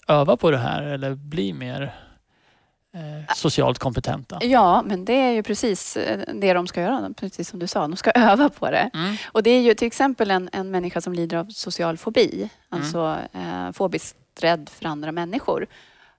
öva 0.08 0.36
på 0.36 0.50
det 0.50 0.58
här 0.58 0.82
eller 0.82 1.14
bli 1.14 1.52
mer 1.52 1.82
eh, 2.94 3.34
socialt 3.34 3.78
kompetenta? 3.78 4.38
Ja, 4.42 4.82
men 4.86 5.04
det 5.04 5.12
är 5.12 5.30
ju 5.32 5.42
precis 5.42 5.96
eh, 5.96 6.20
det 6.34 6.52
de 6.52 6.66
ska 6.66 6.80
göra, 6.82 7.10
precis 7.16 7.48
som 7.48 7.58
du 7.58 7.66
sa. 7.66 7.80
De 7.80 7.96
ska 7.96 8.10
öva 8.14 8.48
på 8.48 8.70
det. 8.70 8.90
Mm. 8.94 9.16
Och 9.32 9.42
det 9.42 9.50
är 9.50 9.60
ju 9.60 9.74
till 9.74 9.86
exempel 9.86 10.30
en, 10.30 10.48
en 10.52 10.70
människa 10.70 11.00
som 11.00 11.12
lider 11.12 11.36
av 11.36 11.44
social 11.50 11.96
fobi, 11.96 12.50
Mm. 12.72 12.82
alltså 12.84 13.16
eh, 13.32 13.72
fobiskt 13.72 14.16
rädd 14.40 14.70
för 14.74 14.86
andra 14.86 15.12
människor, 15.12 15.66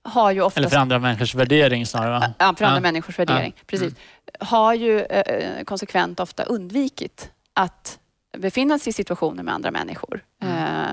har 0.03 0.31
ju 0.31 0.41
oftast... 0.41 0.57
Eller 0.57 0.69
för 0.69 0.77
andra 0.77 0.99
människors 0.99 1.35
värdering 1.35 1.85
snarare. 1.85 2.33
Ja, 2.39 2.55
för 2.57 2.65
andra 2.65 2.77
Ja. 2.77 2.81
människors 2.81 3.19
värdering. 3.19 3.53
Ja. 3.57 3.63
Precis. 3.67 3.93
Har 4.39 4.73
ju 4.73 4.99
eh, 5.01 5.63
konsekvent 5.63 6.19
ofta 6.19 6.43
undvikit 6.43 7.29
att 7.53 7.99
befinna 8.37 8.79
sig 8.79 8.89
i 8.89 8.93
situationer 8.93 9.43
med 9.43 9.53
andra 9.53 9.71
människor. 9.71 10.23
Mm. 10.43 10.57
Eh, 10.57 10.89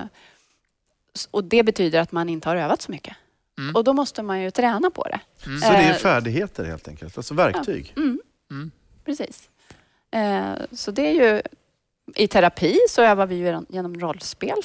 och 1.31 1.43
det 1.43 1.63
betyder 1.63 1.99
att 1.99 2.11
man 2.11 2.29
inte 2.29 2.49
har 2.49 2.55
övat 2.55 2.81
så 2.81 2.91
mycket. 2.91 3.15
Mm. 3.59 3.75
Och 3.75 3.83
då 3.83 3.93
måste 3.93 4.23
man 4.23 4.41
ju 4.41 4.51
träna 4.51 4.89
på 4.89 5.03
det. 5.03 5.19
Mm. 5.45 5.59
Så 5.59 5.69
det 5.71 5.77
är 5.77 5.89
Eh, 5.89 5.95
färdigheter 5.95 6.63
helt 6.65 6.87
enkelt, 6.87 7.17
alltså 7.17 7.33
verktyg. 7.33 7.93
Mm, 7.97 8.19
Mm. 8.51 8.71
precis. 9.05 9.49
Eh, 10.11 10.53
så 10.71 10.91
det 10.91 11.07
är 11.07 11.13
ju... 11.33 11.41
I 12.15 12.27
terapi 12.27 12.77
så 12.89 13.01
övar 13.01 13.25
vi 13.27 13.35
ju 13.35 13.61
genom- 13.69 13.99
rollspel. 13.99 14.57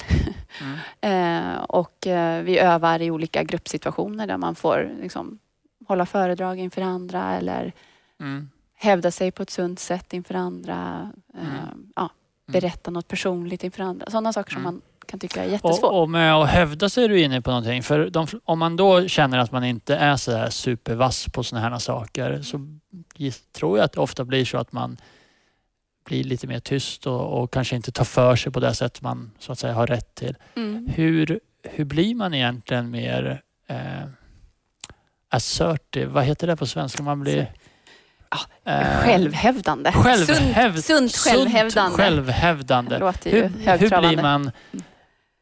Mm. 0.61 0.77
Eh, 1.01 1.57
och 1.63 1.97
vi 2.43 2.59
övar 2.59 3.01
i 3.01 3.11
olika 3.11 3.43
gruppsituationer 3.43 4.27
där 4.27 4.37
man 4.37 4.55
får 4.55 4.91
liksom, 5.01 5.39
hålla 5.87 6.05
föredrag 6.05 6.59
inför 6.59 6.81
andra 6.81 7.35
eller 7.35 7.73
Mm. 8.19 8.49
hävda 8.75 9.11
sig 9.11 9.31
på 9.31 9.43
ett 9.43 9.49
sunt 9.49 9.79
sätt 9.79 10.13
inför 10.13 10.33
andra. 10.35 11.11
Ja, 11.95 12.09
berätta 12.45 12.91
något 12.91 13.07
personligt 13.07 13.63
inför 13.63 13.83
andra. 13.83 14.05
Sådana 14.09 14.33
saker 14.33 14.53
som 14.53 14.63
man 14.63 14.81
kan 15.07 15.19
tycka 15.19 15.43
är 15.43 15.47
jättesvårt. 15.49 15.83
Och, 15.83 16.01
och 16.01 16.09
med 16.09 16.35
att 16.35 16.49
hävda 16.49 16.89
sig 16.89 17.03
är 17.03 17.09
du 17.09 17.21
inne 17.21 17.41
på 17.41 17.49
någonting. 17.49 17.83
För 17.83 18.09
de, 18.09 18.27
om 18.45 18.59
man 18.59 18.75
då 18.75 19.07
känner 19.07 19.37
att 19.37 19.51
man 19.51 19.63
inte 19.63 19.95
är 19.95 20.15
så 20.15 20.31
här 20.37 20.49
supervass 20.49 21.25
på 21.33 21.43
sådana 21.43 21.69
här 21.69 21.79
saker 21.79 22.41
så 22.41 22.77
tror 23.51 23.77
jag 23.77 23.85
att 23.85 23.93
det 23.93 24.01
ofta 24.01 24.25
blir 24.25 24.45
så 24.45 24.57
att 24.57 24.71
man 24.71 24.97
blir 26.05 26.23
lite 26.23 26.47
mer 26.47 26.59
tyst 26.59 27.07
och, 27.07 27.41
och 27.43 27.53
kanske 27.53 27.75
inte 27.75 27.91
tar 27.91 28.03
för 28.05 28.35
sig 28.35 28.51
på 28.51 28.59
det 28.59 28.73
sätt 28.73 29.01
man 29.01 29.31
så 29.39 29.51
att 29.51 29.59
säga 29.59 29.73
har 29.73 29.87
rätt 29.87 30.15
till. 30.15 30.35
Mm. 30.55 30.87
Hur, 30.95 31.39
hur 31.63 31.85
blir 31.85 32.15
man 32.15 32.33
egentligen 32.33 32.91
mer 32.91 33.41
eh, 33.67 33.77
assertive? 35.29 36.05
Vad 36.11 36.23
heter 36.23 36.47
det 36.47 36.55
på 36.55 36.65
svenska? 36.65 37.03
Man 37.03 37.19
blir... 37.19 37.51
Ja, 38.29 38.71
eh, 38.71 38.87
Självhävdande. 39.03 39.89
självhäv- 39.91 40.81
sunt, 40.81 41.11
sunt 41.11 41.35
självhävdande. 41.35 41.89
Sunt 41.89 41.97
självhävdande. 41.97 43.11
Hur, 43.25 43.77
hur 43.77 43.99
blir 44.01 44.21
man... 44.21 44.51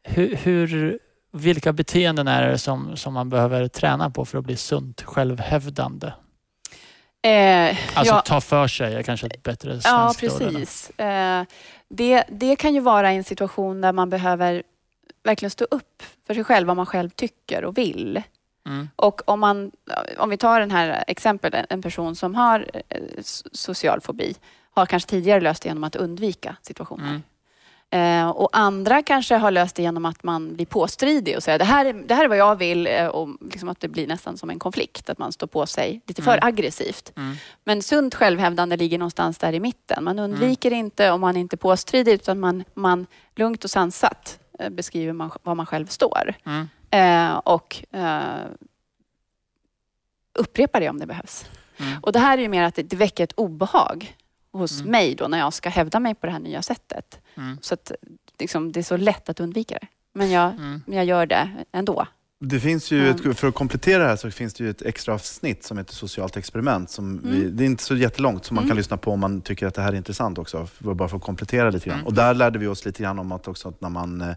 Hur, 0.06 0.36
hur, 0.36 0.98
vilka 1.32 1.72
beteenden 1.72 2.28
är 2.28 2.48
det 2.48 2.58
som, 2.58 2.96
som 2.96 3.14
man 3.14 3.28
behöver 3.28 3.68
träna 3.68 4.10
på 4.10 4.24
för 4.24 4.38
att 4.38 4.44
bli 4.44 4.56
sunt 4.56 5.02
självhävdande? 5.02 6.12
Eh, 7.22 7.76
Alltså 7.94 8.14
ja, 8.14 8.20
ta 8.20 8.40
för 8.40 8.68
sig 8.68 8.94
är 8.94 9.02
kanske 9.02 9.26
ett 9.26 9.42
bättre 9.42 9.80
svenskt 9.80 10.22
ja, 10.22 10.28
precis. 10.28 10.90
Eh, 10.90 11.44
det, 11.88 12.24
det 12.28 12.56
kan 12.56 12.74
ju 12.74 12.80
vara 12.80 13.10
en 13.10 13.24
situation 13.24 13.80
där 13.80 13.92
man 13.92 14.10
behöver 14.10 14.62
verkligen 15.24 15.50
stå 15.50 15.64
upp 15.70 16.02
för 16.26 16.34
sig 16.34 16.44
själv, 16.44 16.66
vad 16.66 16.76
man 16.76 16.86
själv 16.86 17.10
tycker 17.10 17.64
och 17.64 17.78
vill. 17.78 18.22
Mm. 18.66 18.88
Och 18.96 19.28
om, 19.28 19.40
man, 19.40 19.72
om 20.18 20.30
vi 20.30 20.36
tar 20.36 20.60
den 20.60 20.70
här 20.70 21.04
exemplet, 21.06 21.66
en 21.68 21.82
person 21.82 22.16
som 22.16 22.34
har 22.34 22.66
eh, 22.88 23.00
social 23.52 24.00
fobi 24.00 24.34
har 24.70 24.86
kanske 24.86 25.10
tidigare 25.10 25.40
löst 25.40 25.62
det 25.62 25.68
genom 25.68 25.84
att 25.84 25.96
undvika 25.96 26.56
situationer. 26.62 27.08
Mm. 27.08 27.22
Eh, 27.90 28.28
och 28.28 28.48
andra 28.52 29.02
kanske 29.02 29.34
har 29.36 29.50
löst 29.50 29.76
det 29.76 29.82
genom 29.82 30.04
att 30.04 30.22
man 30.22 30.54
blir 30.54 30.66
påstridig 30.66 31.36
och 31.36 31.42
säger 31.42 31.58
det 31.58 31.64
här, 31.64 31.84
är- 31.84 31.92
det 31.92 32.14
här 32.14 32.24
är 32.24 32.28
vad 32.28 32.38
jag 32.38 32.56
vill 32.56 32.86
eh, 32.86 33.06
och 33.06 33.28
liksom 33.50 33.68
att 33.68 33.80
det 33.80 33.88
blir 33.88 34.06
nästan 34.06 34.36
som 34.36 34.50
en 34.50 34.58
konflikt, 34.58 35.10
att 35.10 35.18
man 35.18 35.32
står 35.32 35.46
på 35.46 35.66
sig 35.66 36.00
lite 36.06 36.22
för 36.22 36.32
Mm. 36.32 36.46
aggressivt. 36.48 37.12
Mm. 37.16 37.36
Men 37.64 37.82
sunt 37.82 38.14
självhävdande 38.14 38.76
ligger 38.76 38.98
någonstans 38.98 39.38
där 39.38 39.52
i 39.52 39.60
mitten. 39.60 40.04
Man 40.04 40.18
undviker 40.18 40.70
inte 40.70 41.10
och 41.12 41.20
man 41.20 41.36
är 41.36 41.40
inte 41.40 41.56
påstridig 41.56 42.12
utan 42.12 42.40
man, 42.40 42.64
man 42.74 43.06
lugnt 43.36 43.64
och 43.64 43.70
sansat 43.70 44.38
eh, 44.58 44.68
beskriver 44.70 45.12
man, 45.12 45.30
var 45.42 45.54
man 45.54 45.66
själv 45.66 45.86
står. 45.86 46.34
Mm. 46.46 46.68
Eh, 46.90 47.36
och 47.36 47.84
eh, 47.92 48.20
upprepa 50.38 50.80
det 50.80 50.88
om 50.90 50.98
det 50.98 51.06
behövs. 51.06 51.44
Mm. 51.78 51.98
Och 52.02 52.12
det 52.12 52.18
här 52.18 52.38
är 52.38 52.42
ju 52.42 52.48
mer 52.48 52.62
att 52.62 52.74
det, 52.74 52.82
det 52.82 52.96
väcker 52.96 53.24
ett 53.24 53.32
obehag 53.32 54.16
hos 54.56 54.80
Mm. 54.80 54.90
mig 54.92 55.14
då 55.14 55.28
när 55.28 55.38
jag 55.38 55.52
ska 55.52 55.68
hävda 55.68 56.00
mig 56.00 56.14
på 56.14 56.26
det 56.26 56.32
här 56.32 56.38
nya 56.40 56.62
sättet. 56.62 57.18
Mm. 57.36 57.58
Så 57.60 57.74
att 57.74 57.92
liksom, 58.38 58.72
det 58.72 58.80
är 58.80 58.84
så 58.84 58.96
lätt 58.96 59.28
att 59.28 59.40
undvika 59.40 59.74
det. 59.80 59.86
Men 60.14 60.30
jag, 60.30 60.50
Mm. 60.52 60.82
jag 60.86 61.04
gör 61.04 61.26
det 61.26 61.50
ändå. 61.72 62.06
Det 62.40 62.60
finns 62.60 62.90
ju 62.90 63.08
Mm. 63.08 63.30
ett, 63.30 63.38
för 63.38 63.48
att 63.48 63.54
komplettera 63.54 64.02
det 64.02 64.08
här 64.08 64.16
så 64.16 64.30
finns 64.30 64.54
det 64.54 64.64
ju 64.64 64.70
ett 64.70 64.82
extra 64.82 65.14
avsnitt 65.14 65.64
som 65.64 65.78
heter 65.78 65.94
Socialt 65.94 66.36
experiment. 66.36 66.90
Som 66.90 67.20
vi, 67.24 67.40
Mm. 67.40 67.56
det 67.56 67.64
är 67.64 67.66
inte 67.66 67.82
så 67.82 67.96
jättelångt 67.96 68.44
som 68.44 68.54
man 68.54 68.62
Mm. 68.64 68.70
kan 68.70 68.76
lyssna 68.76 68.96
på 68.96 69.12
om 69.12 69.20
man 69.20 69.40
tycker 69.40 69.66
att 69.66 69.74
det 69.74 69.82
här 69.82 69.92
är 69.92 69.96
intressant 69.96 70.38
också. 70.38 70.66
För, 70.66 70.94
bara 70.94 71.08
för 71.08 71.16
att 71.16 71.22
komplettera 71.22 71.70
lite 71.70 71.86
grann. 71.88 71.98
Mm. 71.98 72.06
Och 72.06 72.14
där 72.14 72.34
lärde 72.34 72.58
vi 72.58 72.66
oss 72.66 72.84
lite 72.84 73.02
grann 73.02 73.18
om 73.18 73.32
att 73.32 73.48
också 73.48 73.68
att 73.68 73.80
när 73.80 73.88
man, 73.88 74.20
eh, 74.20 74.34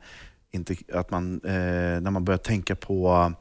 inte, 0.52 0.76
att 0.94 1.12
man, 1.12 1.42
eh, 1.44 1.52
när 2.02 2.12
man 2.12 2.26
börjar 2.26 2.38
tänka 2.38 2.76
på 2.76 3.32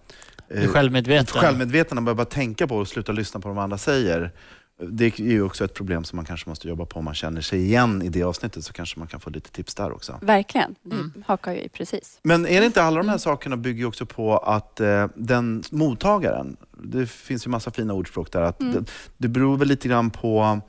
är 0.49 0.67
självmedveten. 0.69 1.41
självmedveten, 1.41 1.95
när 1.95 2.01
man 2.01 2.05
börjar 2.05 2.17
bara 2.17 2.25
tänka 2.35 2.67
på 2.67 2.77
och 2.77 2.89
sluta 2.89 3.13
lyssna 3.13 3.41
på 3.41 3.49
vad 3.49 3.57
de 3.57 3.63
andra 3.63 3.79
säger. 3.79 4.33
Det 4.81 5.21
är 5.21 5.25
ju 5.25 5.43
också 5.43 5.65
ett 5.65 5.75
problem 5.75 6.05
som 6.05 6.17
man 6.17 6.25
kanske 6.25 6.49
måste 6.49 6.69
jobba 6.69 6.85
på. 6.87 6.99
Om 6.99 7.05
man 7.05 7.15
känner 7.15 7.41
sig 7.41 7.61
igen 7.65 8.03
i 8.03 8.09
det 8.09 8.23
avsnittet 8.23 8.65
så 8.65 8.73
kanske 8.73 8.99
man 8.99 9.09
kan 9.09 9.21
få 9.21 9.31
lite 9.31 9.51
tips 9.51 9.75
där 9.75 9.93
också. 9.93 10.19
Verkligen. 10.23 10.75
Det 10.83 10.95
Mm. 10.97 11.25
hakar 11.27 11.53
jag 11.53 11.61
i 11.65 11.69
precis. 11.69 12.19
Men 12.23 12.47
är 12.47 12.61
det 12.61 12.67
inte 12.67 12.83
alla 12.83 12.97
de 13.03 13.09
här 13.09 13.19
sakerna 13.19 13.57
bygger 13.57 13.79
ju 13.79 13.87
också 13.87 14.07
på 14.07 14.39
att 14.39 14.81
eh, 14.81 15.07
den 15.15 15.63
mottagaren, 15.71 16.57
det 16.83 17.07
finns 17.11 17.47
ju 17.47 17.51
massa 17.51 17.71
fina 17.71 17.95
ordspråk 17.95 18.33
där, 18.33 18.43
att 18.43 18.61
Mm. 18.61 18.73
det, 18.73 18.91
det 19.17 19.29
beror 19.29 19.57
väl 19.57 19.69
lite 19.69 19.89
grann 19.89 20.11
på 20.11 20.61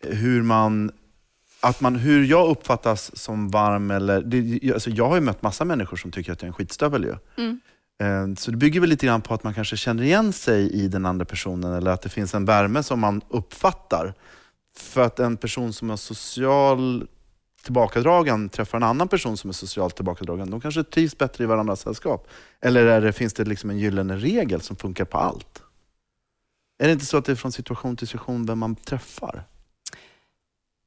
hur 0.00 0.42
man 0.42 0.92
att 1.62 1.80
man, 1.80 1.96
hur 1.96 2.24
jag 2.24 2.48
uppfattas 2.50 3.16
som 3.16 3.48
varm 3.50 3.90
eller... 3.90 4.22
Det, 4.22 4.72
alltså 4.74 4.90
jag 4.90 5.08
har 5.08 5.14
ju 5.14 5.20
mött 5.20 5.42
massa 5.42 5.64
människor 5.64 5.96
som 5.96 6.10
tycker 6.10 6.32
att 6.32 6.42
jag 6.42 6.46
är 6.46 6.48
en 6.50 6.54
skitstövel 6.54 7.04
ju. 7.04 7.14
Mm. 7.44 7.60
Eh, 8.00 8.34
så 8.36 8.50
det 8.50 8.56
bygger 8.56 8.80
väl 8.80 8.90
lite 8.90 9.06
grann 9.06 9.22
på 9.22 9.34
att 9.34 9.44
man 9.44 9.54
kanske 9.54 9.76
känner 9.76 10.02
igen 10.02 10.32
sig 10.32 10.72
i 10.72 10.88
den 10.88 11.06
andra 11.06 11.24
personen 11.24 11.72
eller 11.72 11.90
att 11.90 12.02
det 12.02 12.08
finns 12.08 12.34
en 12.34 12.44
värme 12.44 12.82
som 12.82 13.00
man 13.00 13.20
uppfattar. 13.28 14.14
För 14.76 15.00
att 15.00 15.18
en 15.18 15.36
person 15.36 15.72
som 15.72 15.90
är 15.90 15.96
social 15.96 17.06
tillbakadragen 17.62 18.48
träffar 18.48 18.78
en 18.78 18.82
annan 18.82 19.08
person 19.08 19.36
som 19.36 19.50
är 19.50 19.54
socialt 19.54 19.96
tillbakadragen, 19.96 20.50
de 20.50 20.60
kanske 20.60 20.84
trivs 20.84 21.18
bättre 21.18 21.44
i 21.44 21.46
varandras 21.46 21.80
sällskap. 21.80 22.28
Eller 22.60 22.86
är 22.86 23.00
det, 23.00 23.12
finns 23.12 23.34
det 23.34 23.44
liksom 23.44 23.70
en 23.70 23.78
gyllene 23.78 24.16
regel 24.16 24.60
som 24.60 24.76
funkar 24.76 25.04
på 25.04 25.18
allt? 25.18 25.62
Är 26.78 26.86
det 26.86 26.92
inte 26.92 27.06
så 27.06 27.16
att 27.16 27.24
det 27.24 27.32
är 27.32 27.36
från 27.36 27.52
situation 27.52 27.96
till 27.96 28.08
situation 28.08 28.46
vem 28.46 28.58
man 28.58 28.74
träffar? 28.74 29.44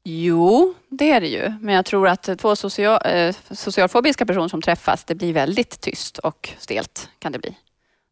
Jo, 0.04 0.74
det 0.90 1.12
är 1.12 1.22
det 1.22 1.28
ju. 1.28 1.54
Men 1.62 1.76
jag 1.76 1.86
tror 1.86 2.08
att 2.08 2.40
två 2.40 2.56
social, 2.56 3.00
eh, 3.06 3.36
socialfobiska 3.52 4.26
personer 4.26 4.48
som 4.48 4.62
träffas, 4.62 5.04
det 5.04 5.16
blir 5.16 5.34
väldigt 5.34 5.82
tyst 5.82 6.18
och 6.18 6.50
stelt 6.58 7.10
kan 7.20 7.32
det 7.32 7.40
bli. 7.40 7.58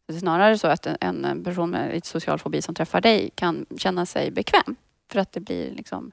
Det 0.08 0.14
är 0.14 0.18
snarare 0.18 0.58
så 0.58 0.68
att 0.68 0.86
en, 0.86 1.24
en 1.24 1.44
person 1.44 1.70
med 1.70 1.94
lite 1.94 2.08
social 2.08 2.38
fobi 2.38 2.62
som 2.62 2.74
träffar 2.74 3.00
dig 3.00 3.30
kan 3.34 3.66
känna 3.76 4.06
sig 4.06 4.30
bekväm. 4.30 4.76
För 5.10 5.18
att 5.18 5.32
det 5.32 5.40
blir 5.40 5.70
liksom 5.70 6.12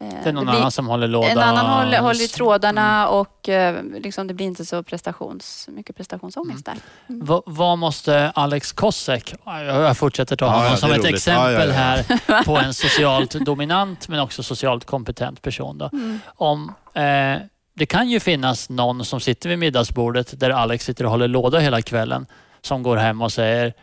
eh, 0.00 0.08
Det 0.22 0.28
är 0.28 0.32
någon 0.32 0.46
blir- 0.46 0.54
annan 0.56 0.70
som 0.70 0.86
håller 0.86 1.08
låda. 1.08 1.28
En 1.28 1.38
annan 1.38 1.66
håller, 1.66 1.98
håller 2.00 2.20
i 2.20 2.24
Mm. 2.24 2.28
trådarna 2.28 3.08
och 3.08 3.48
eh, 3.48 3.82
liksom, 3.98 4.26
det 4.26 4.34
blir 4.34 4.46
inte 4.46 4.64
så 4.64 4.82
prestations, 4.82 5.68
mycket 5.72 5.96
prestationsångest 5.96 6.64
där. 6.64 6.74
Va- 7.06 7.42
Vad 7.46 7.78
måste 7.78 8.30
Alex 8.34 8.72
Kosek, 8.72 9.34
jag 9.44 9.96
fortsätter 9.96 10.36
ta 10.36 10.44
Ja, 10.46 10.50
honom 10.50 10.64
ja, 10.70 10.76
som 10.76 10.88
det 10.88 10.94
ett 10.96 11.00
roligt. 11.02 11.14
exempel 11.14 11.52
Ja, 11.54 11.60
ja, 11.60 11.66
ja. 11.66 11.72
här 11.72 12.44
på 12.44 12.56
en 12.58 12.74
socialt 12.74 13.30
dominant 13.32 14.08
men 14.08 14.20
också 14.20 14.42
socialt 14.42 14.84
kompetent 14.84 15.42
person. 15.42 15.78
Då. 15.78 15.90
Mm. 15.92 16.20
Om, 16.36 16.74
eh, 16.94 17.36
det 17.74 17.86
kan 17.86 18.08
ju 18.10 18.20
finnas 18.20 18.68
någon 18.70 19.04
som 19.04 19.20
sitter 19.20 19.48
vid 19.48 19.58
middagsbordet 19.58 20.40
där 20.40 20.50
Alex 20.50 20.84
sitter 20.84 21.04
och 21.04 21.10
håller 21.10 21.28
låda 21.28 21.58
hela 21.58 21.82
kvällen 21.82 22.26
som 22.60 22.82
går 22.82 22.96
hem 22.96 23.22
och 23.22 23.32
säger 23.32 23.74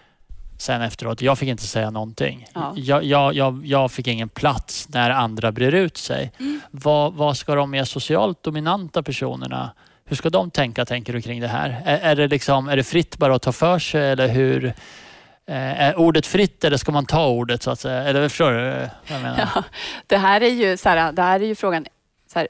sen 0.57 0.81
efteråt, 0.81 1.21
jag 1.21 1.37
fick 1.37 1.49
inte 1.49 1.63
säga 1.63 1.89
någonting. 1.89 2.47
Ja. 2.53 2.73
Jag, 2.75 3.03
jag, 3.03 3.33
jag, 3.33 3.65
jag 3.65 3.91
fick 3.91 4.07
ingen 4.07 4.29
plats 4.29 4.89
när 4.89 5.09
andra 5.09 5.51
brer 5.51 5.71
ut 5.71 5.97
sig. 5.97 6.31
Mm. 6.39 6.61
Vad, 6.71 7.13
vad 7.13 7.37
ska 7.37 7.55
de 7.55 7.71
mer 7.71 7.83
socialt 7.83 8.43
dominanta 8.43 9.03
personerna 9.03 9.71
hur 10.05 10.15
ska 10.15 10.29
de 10.29 10.51
tänka, 10.51 10.85
tänker 10.85 11.13
du, 11.13 11.21
kring 11.21 11.41
det 11.41 11.47
här? 11.47 11.81
Är, 11.85 11.97
är, 11.97 12.15
det, 12.15 12.27
liksom, 12.27 12.69
är 12.69 12.77
det 12.77 12.83
fritt 12.83 13.17
bara 13.17 13.35
att 13.35 13.41
ta 13.41 13.51
för 13.51 13.79
sig 13.79 14.11
eller 14.11 14.27
hur? 14.27 14.73
Är 15.47 15.99
ordet 15.99 16.27
fritt 16.27 16.63
eller 16.63 16.77
ska 16.77 16.91
man 16.91 17.05
ta 17.05 17.27
ordet 17.27 17.63
så 17.63 17.71
att 17.71 17.79
säga? 17.79 18.03
Eller 18.03 18.29
förstår 18.29 18.51
du 18.51 18.69
vad 18.69 18.89
jag 19.07 19.21
menar? 19.21 19.37
Ja, 19.55 19.63
det 20.07 20.17
här 20.17 20.41
är 20.41 20.49
ju, 20.49 20.77
så 20.77 20.89
här, 20.89 21.11
det 21.11 21.21
här 21.21 21.39
är 21.39 21.45
ju 21.45 21.55
frågan, 21.55 21.85
så 22.33 22.39
här, 22.39 22.47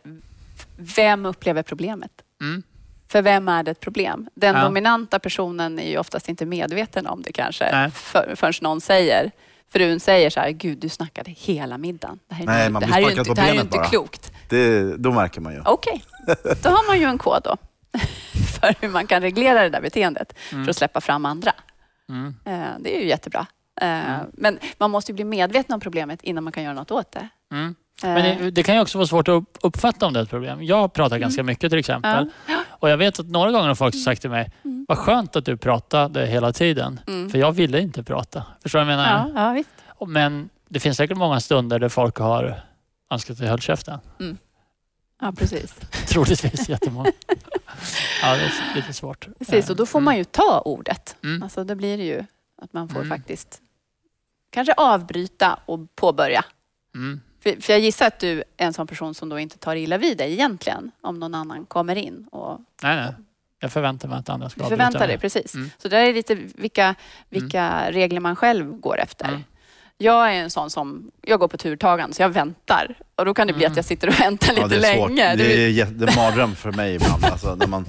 vem 0.78 1.26
upplever 1.26 1.64
problemet? 1.64 2.12
Mm. 2.42 2.64
För 3.08 3.22
vem 3.22 3.48
är 3.48 3.64
det 3.64 3.72
ett 3.72 3.80
problem? 3.80 4.30
Den 4.36 4.56
Ja. 4.56 4.64
dominanta 4.64 5.20
personen 5.20 5.80
är 5.80 5.90
ju 5.90 5.98
oftast 5.98 6.30
inte 6.30 6.46
medveten 6.46 7.08
om 7.08 7.22
det 7.22 7.32
kanske 7.32 7.72
Nej. 7.72 7.92
för, 7.92 8.34
förrän 8.36 8.54
någon 8.62 8.82
säger 8.82 9.32
Frun 9.74 10.00
säger 10.00 10.30
så 10.30 10.40
här, 10.40 10.50
gud 10.50 10.78
du 10.78 10.90
snackade 10.90 11.32
hela 11.32 11.78
middagen. 11.78 12.20
Det 12.28 12.36
här 12.36 12.44
är, 12.44 12.48
Nej, 12.48 12.70
man 12.70 12.80
det 12.82 12.86
blir 12.86 12.94
här 12.94 13.02
är 13.02 13.06
ju 13.06 13.12
inte, 13.12 13.24
på 13.30 13.34
det 13.34 13.42
här 13.42 13.50
är 13.56 13.62
inte 13.62 13.78
bara. 13.78 13.86
klokt. 13.88 14.32
Det, 14.50 14.98
då 14.98 15.12
märker 15.12 15.42
man 15.42 15.54
ju. 15.54 15.62
Okej, 15.66 16.04
då 16.64 16.70
har 16.70 16.88
man 16.88 17.00
ju 17.00 17.06
en 17.06 17.18
kod 17.18 17.42
då. 17.44 17.58
för 18.62 18.76
hur 18.82 18.90
man 18.90 19.08
kan 19.08 19.22
reglera 19.22 19.62
det 19.64 19.70
där 19.70 19.82
beteendet 19.82 20.34
för 20.50 20.70
att 20.70 20.76
släppa 20.76 21.02
fram 21.02 21.26
andra. 21.26 21.52
Mm. 22.10 22.36
Eh, 22.46 22.70
Det 22.80 22.98
är 22.98 23.02
ju 23.02 23.08
jättebra. 23.08 23.48
Eh, 23.82 24.04
Men 24.34 24.60
man 24.78 24.92
måste 24.92 25.12
ju 25.12 25.16
bli 25.16 25.24
medveten 25.26 25.74
om 25.74 25.80
problemet 25.80 26.24
innan 26.24 26.44
man 26.44 26.54
kan 26.54 26.64
göra 26.64 26.74
något 26.74 26.92
åt 26.92 27.12
det. 27.12 27.30
Mm. 28.04 28.18
Eh, 28.18 28.24
Men 28.24 28.44
det, 28.44 28.52
det 28.52 28.64
kan 28.64 28.76
ju 28.76 28.82
också 28.82 28.98
vara 28.98 29.08
svårt 29.08 29.28
att 29.28 29.32
upp- 29.34 29.58
uppfatta 29.62 30.06
om 30.06 30.14
det 30.14 30.20
är 30.20 30.24
ett 30.24 30.30
problem. 30.30 30.64
Jag 30.64 30.94
pratar 30.94 31.18
ganska 31.18 31.44
mycket 31.44 31.72
till 31.72 31.80
exempel. 31.80 32.30
Och 32.70 32.90
jag 32.90 32.98
vet 32.98 33.20
att 33.20 33.26
några 33.28 33.52
gånger 33.52 33.68
har 33.68 33.76
folk 33.76 34.04
sagt 34.04 34.22
till 34.22 34.30
mig, 34.30 34.52
vad 34.88 34.98
skönt 34.98 35.36
att 35.36 35.46
du 35.46 35.58
pratade 35.58 36.26
hela 36.26 36.54
tiden. 36.54 37.00
Mm. 37.08 37.30
För 37.30 37.38
jag 37.38 37.52
ville 37.52 37.80
inte 37.82 38.04
prata. 38.04 38.44
Förstår 38.62 38.80
du 38.80 38.86
vad 38.86 38.94
jag 38.94 38.98
menar? 38.98 39.30
Ja, 39.36 39.42
ja, 39.48 39.52
visst. 39.54 39.70
Men 40.08 40.50
det 40.70 40.80
finns 40.80 40.98
säkert 40.98 41.18
många 41.18 41.40
stunder 41.40 41.80
där 41.80 41.90
folk 41.90 42.18
har 42.18 42.62
önskat 43.12 43.34
att 43.38 43.40
jag 43.44 43.50
höll 43.50 43.60
käften. 43.62 44.00
Ja, 45.22 45.32
precis. 45.38 45.76
Troligtvis 46.08 46.70
jättemånga. 46.70 47.12
ja, 48.22 48.36
det 48.36 48.44
är 48.44 48.76
lite 48.76 48.94
svårt. 48.94 49.28
precis. 49.40 49.70
Och 49.70 49.76
då 49.76 49.86
får 49.86 50.00
man 50.00 50.18
ju 50.18 50.24
ta 50.24 50.60
ordet. 50.66 51.16
Mm. 51.24 51.44
Alltså, 51.44 51.64
då 51.64 51.76
blir 51.76 51.98
det 51.98 52.04
ju 52.04 52.24
att 52.62 52.74
man 52.74 52.90
får 52.90 53.02
Mm. 53.02 53.18
faktiskt 53.18 53.62
kanske 54.50 54.74
avbryta 54.74 55.60
och 55.66 55.96
påbörja. 55.96 56.46
Mm. 57.46 57.56
För, 57.56 57.62
för 57.62 57.74
jag 57.74 57.80
gissar 57.80 58.08
att 58.08 58.20
du 58.20 58.44
är 58.58 58.66
en 58.66 58.74
sån 58.74 58.88
person 58.88 59.14
som 59.16 59.30
då 59.30 59.40
inte 59.40 59.58
tar 59.58 59.76
illa 59.76 59.98
vid 59.98 60.18
dig 60.18 60.34
egentligen 60.34 60.92
om 61.02 61.20
någon 61.20 61.36
annan 61.36 61.66
kommer 61.66 61.96
in. 61.96 62.28
Och 62.32 62.62
Nej, 62.84 62.96
nej. 62.96 63.14
Jag 63.60 63.72
förväntar 63.72 64.08
mig 64.08 64.18
att 64.18 64.30
andra 64.30 64.50
ska 64.50 64.60
du 64.60 64.64
avbryta 64.66 64.78
förväntar 64.78 65.00
mig. 65.00 65.08
dig, 65.08 65.18
precis. 65.18 65.56
Mm. 65.56 65.70
Så 65.78 65.88
det 65.88 65.98
är 65.98 66.14
lite 66.14 66.36
vilka, 66.36 66.96
vilka 67.30 67.92
regler 67.92 68.20
man 68.20 68.36
själv 68.36 68.72
går 68.72 69.00
efter. 69.00 69.28
Mm. 69.28 69.44
Jag 69.98 70.30
är 70.30 70.34
en 70.42 70.50
sån 70.50 70.70
som, 70.70 71.12
jag 71.22 71.40
går 71.40 71.48
på 71.48 71.58
turtagande 71.58 72.16
så 72.16 72.22
jag 72.22 72.30
väntar. 72.30 72.96
Och 73.16 73.26
då 73.26 73.34
kan 73.34 73.48
det 73.48 73.54
bli 73.54 73.64
Mm. 73.64 73.72
att 73.72 73.76
jag 73.76 73.86
sitter 73.86 74.08
och 74.08 74.20
väntar 74.20 74.48
lite 74.50 74.62
Ja, 74.62 74.68
det 74.68 74.88
är 74.88 74.96
svårt. 74.96 75.10
länge. 75.10 75.36
Det 75.36 75.64
är, 75.66 75.70
jä- 75.70 75.92
det 75.92 76.06
är 76.12 76.16
mardröm 76.16 76.56
för 76.56 76.72
mig 76.72 76.96
ibland. 76.96 77.26
Alltså, 77.26 77.56
när 77.56 77.68
man, 77.68 77.86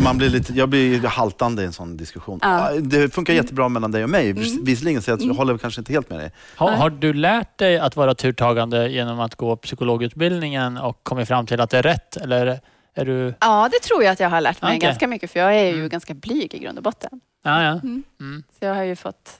man 0.00 0.18
blir 0.18 0.28
lite, 0.30 0.52
jag 0.52 0.68
blir 0.68 1.00
haltande 1.06 1.62
i 1.62 1.66
en 1.66 1.72
sån 1.72 1.96
diskussion. 1.96 2.38
Ja. 2.42 2.70
Det 2.80 3.14
funkar 3.14 3.32
jättebra 3.34 3.68
mellan 3.68 3.90
dig 3.92 4.04
och 4.04 4.10
mig, 4.10 4.30
Mm. 4.30 4.64
visserligen, 4.64 5.02
så 5.02 5.10
jag 5.10 5.22
Mm. 5.22 5.36
håller 5.36 5.58
kanske 5.58 5.80
inte 5.80 5.92
helt 5.92 6.10
med 6.10 6.18
dig. 6.18 6.32
Har, 6.56 6.70
har 6.72 6.90
du 6.90 7.12
lärt 7.12 7.58
dig 7.58 7.78
att 7.78 7.96
vara 7.96 8.14
turtagande 8.14 8.88
genom 8.88 9.20
att 9.20 9.34
gå 9.34 9.56
psykologutbildningen 9.56 10.76
och 10.76 11.00
kommit 11.04 11.28
fram 11.28 11.46
till 11.46 11.60
att 11.60 11.70
det 11.70 11.78
är 11.78 11.82
rätt? 11.82 12.16
Eller 12.16 12.60
är 12.94 13.04
du... 13.04 13.34
Ja, 13.40 13.68
det 13.72 13.78
tror 13.82 14.02
jag 14.04 14.12
att 14.12 14.20
jag 14.20 14.30
har 14.30 14.40
lärt 14.40 14.62
mig 14.62 14.68
Okej. 14.76 14.78
ganska 14.88 15.06
mycket 15.08 15.30
för 15.30 15.40
jag 15.40 15.54
är 15.56 15.64
ju 15.64 15.74
Mm. 15.74 15.88
ganska 15.88 16.14
blyg 16.14 16.54
i 16.54 16.58
grund 16.58 16.78
och 16.78 16.84
botten. 16.84 17.20
Ja, 17.44 17.62
ja. 17.62 17.70
Mm. 17.70 18.02
Mm. 18.20 18.42
Så 18.58 18.64
jag 18.64 18.74
har 18.74 18.82
ju 18.82 18.96
fått 18.96 19.30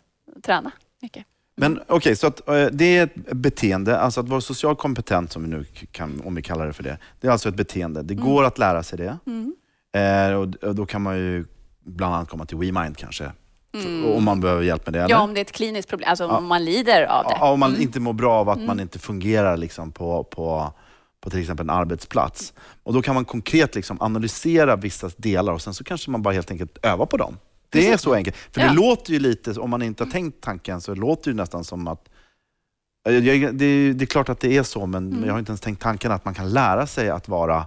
träna 0.47 0.71
mycket. 1.05 1.25
Men 1.57 1.81
okej, 1.89 2.17
så 2.17 2.27
att, 2.27 2.49
eh, 2.49 2.67
det 2.73 2.97
är 2.97 3.05
ett 3.05 3.15
beteende, 3.33 3.99
alltså 3.99 4.21
att 4.21 4.29
vara 4.29 4.41
socialt 4.41 4.79
kompetent, 4.79 5.33
som 5.33 5.43
vi 5.43 5.49
nu 5.49 5.65
kan, 5.93 6.23
om 6.25 6.35
vi 6.35 6.43
kallar 6.43 6.67
det 6.67 6.73
för 6.73 6.83
det. 6.83 6.99
Det 7.21 7.27
är 7.27 7.33
alltså 7.33 7.49
ett 7.49 7.55
beteende. 7.55 8.03
Det 8.03 8.15
Mm. 8.15 8.27
går 8.27 8.45
att 8.45 8.59
lära 8.59 8.83
sig 8.83 8.99
det. 8.99 9.19
Mm. 9.27 9.55
Eh, 9.97 10.35
och, 10.37 10.55
och 10.69 10.75
då 10.75 10.87
kan 10.87 11.03
man 11.03 11.17
ju 11.17 11.45
bland 11.85 12.15
annat 12.15 12.29
komma 12.29 12.47
till 12.47 12.57
WeMind 12.57 12.97
kanske. 12.97 13.33
Så, 13.73 13.89
Mm. 13.89 14.05
om 14.13 14.25
man 14.25 14.41
behöver 14.41 14.63
hjälp 14.63 14.87
med 14.87 14.93
det. 14.93 14.99
eller? 14.99 15.11
Ja, 15.15 15.21
om 15.21 15.35
det 15.35 15.41
är 15.41 15.43
ett 15.43 15.53
kliniskt 15.53 15.89
problem, 15.89 16.09
alltså 16.11 16.25
Ja. 16.25 16.37
om 16.39 16.47
man 16.47 16.65
lider 16.65 17.03
av 17.05 17.25
det. 17.25 17.37
Ja, 17.41 17.51
om 17.53 17.61
man 17.61 17.71
Mm. 17.71 17.83
inte 17.83 18.01
mår 18.01 18.13
bra 18.13 18.33
av 18.35 18.49
att 18.49 18.57
Mm. 18.57 18.67
man 18.67 18.81
inte 18.81 18.99
fungerar 18.99 19.57
liksom 19.57 19.93
på, 19.93 20.25
på, 20.25 20.73
på 21.21 21.31
till 21.31 21.41
exempel 21.41 21.67
en 21.67 21.71
arbetsplats. 21.71 22.53
Och 22.83 22.93
Då 22.93 23.03
kan 23.03 23.15
man 23.15 23.25
konkret 23.25 23.75
liksom 23.75 23.97
analysera 24.01 24.77
vissa 24.77 25.11
delar 25.17 25.53
och 25.53 25.63
sen 25.63 25.75
så 25.75 25.85
kanske 25.85 26.11
man 26.11 26.23
bara 26.23 26.35
helt 26.35 26.51
enkelt 26.51 26.79
övar 26.85 27.07
på 27.07 27.17
dem. 27.17 27.37
Det 27.81 27.89
är 27.93 27.97
så 27.97 28.15
enkelt. 28.15 28.37
För 28.37 28.61
Ja. 28.61 28.69
det 28.69 28.75
låter 28.75 29.13
ju 29.13 29.19
lite, 29.19 29.51
om 29.61 29.71
man 29.71 29.83
inte 29.83 30.05
har 30.05 30.11
tänkt 30.11 30.41
tanken, 30.41 30.81
så 30.81 30.95
låter 30.95 31.31
det 31.31 31.37
nästan 31.37 31.65
som 31.65 31.89
att 31.89 32.09
jag, 33.05 33.23
det, 33.23 33.31
är- 33.33 33.93
det 33.95 34.05
är 34.05 34.07
klart 34.07 34.29
att 34.29 34.41
det 34.41 34.57
är 34.57 34.63
så, 34.63 34.87
men 34.87 35.13
Mm. 35.13 35.25
jag 35.25 35.33
har 35.33 35.39
inte 35.39 35.51
ens 35.51 35.61
tänkt 35.61 35.83
tanken 35.83 36.13
att 36.13 36.25
man 36.25 36.35
kan 36.35 36.51
lära 36.51 36.87
sig 36.87 37.11
att 37.11 37.29
vara 37.29 37.67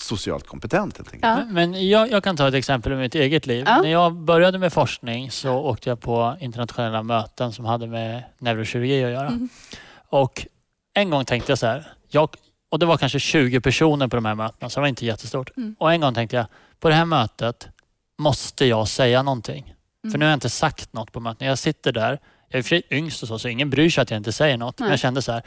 socialt 0.00 0.46
kompetent. 0.46 0.96
Helt 0.96 1.08
enkelt. 1.14 1.24
Ja. 1.38 1.44
Men- 1.44 1.70
Men 1.72 1.88
jag, 1.88 2.10
jag 2.10 2.24
kan 2.24 2.36
ta 2.36 2.48
ett 2.48 2.54
exempel 2.54 2.92
ur 2.92 2.96
mitt 2.96 3.14
eget 3.14 3.46
liv. 3.46 3.64
Ja. 3.66 3.82
När 3.82 3.88
jag 3.90 4.12
började 4.14 4.58
med 4.58 4.72
forskning 4.72 5.30
så 5.30 5.50
åkte 5.54 5.88
jag 5.88 6.00
på 6.00 6.36
internationella 6.40 7.02
möten 7.02 7.52
som 7.52 7.64
hade 7.64 7.86
med 7.86 8.22
neurokirurgi 8.38 9.04
att 9.04 9.10
göra. 9.10 9.26
Mm. 9.28 9.48
Och 10.08 10.46
en 10.94 11.10
gång 11.10 11.24
tänkte 11.24 11.52
jag 11.52 11.58
så 11.58 11.66
här, 11.66 11.86
jag, 12.08 12.28
och 12.70 12.78
det 12.78 12.86
var 12.86 12.96
kanske 12.96 13.18
20 13.20 13.60
personer 13.60 14.08
på 14.08 14.16
de 14.16 14.24
här 14.24 14.34
mötena, 14.34 14.70
så 14.70 14.80
det 14.80 14.82
var 14.82 14.88
inte 14.88 15.06
jättestort. 15.06 15.50
Mm. 15.56 15.76
Och 15.78 15.92
en 15.92 16.00
gång 16.00 16.14
tänkte 16.14 16.36
jag, 16.36 16.46
på 16.80 16.88
det 16.88 16.94
här 16.94 17.04
mötet, 17.04 17.68
måste 18.18 18.64
jag 18.64 18.88
säga 18.88 19.22
någonting? 19.22 19.74
För 20.02 20.08
Mm. 20.08 20.18
nu 20.20 20.26
har 20.26 20.30
jag 20.30 20.36
inte 20.36 20.50
sagt 20.50 20.92
något 20.92 21.12
på 21.12 21.20
mötet. 21.20 21.46
Jag 21.48 21.58
sitter 21.58 21.92
där, 21.92 22.18
jag 22.48 22.58
är 22.58 22.62
för 22.62 22.82
yngst 22.94 23.22
och 23.22 23.28
så, 23.28 23.38
så 23.38 23.48
ingen 23.48 23.70
bryr 23.70 23.90
sig 23.90 24.02
att 24.02 24.10
jag 24.10 24.16
inte 24.18 24.32
säger 24.32 24.56
något. 24.56 24.78
Men 24.78 24.86
Nej. 24.86 24.92
jag 24.92 25.00
kände 25.00 25.22
så 25.22 25.32
här, 25.32 25.42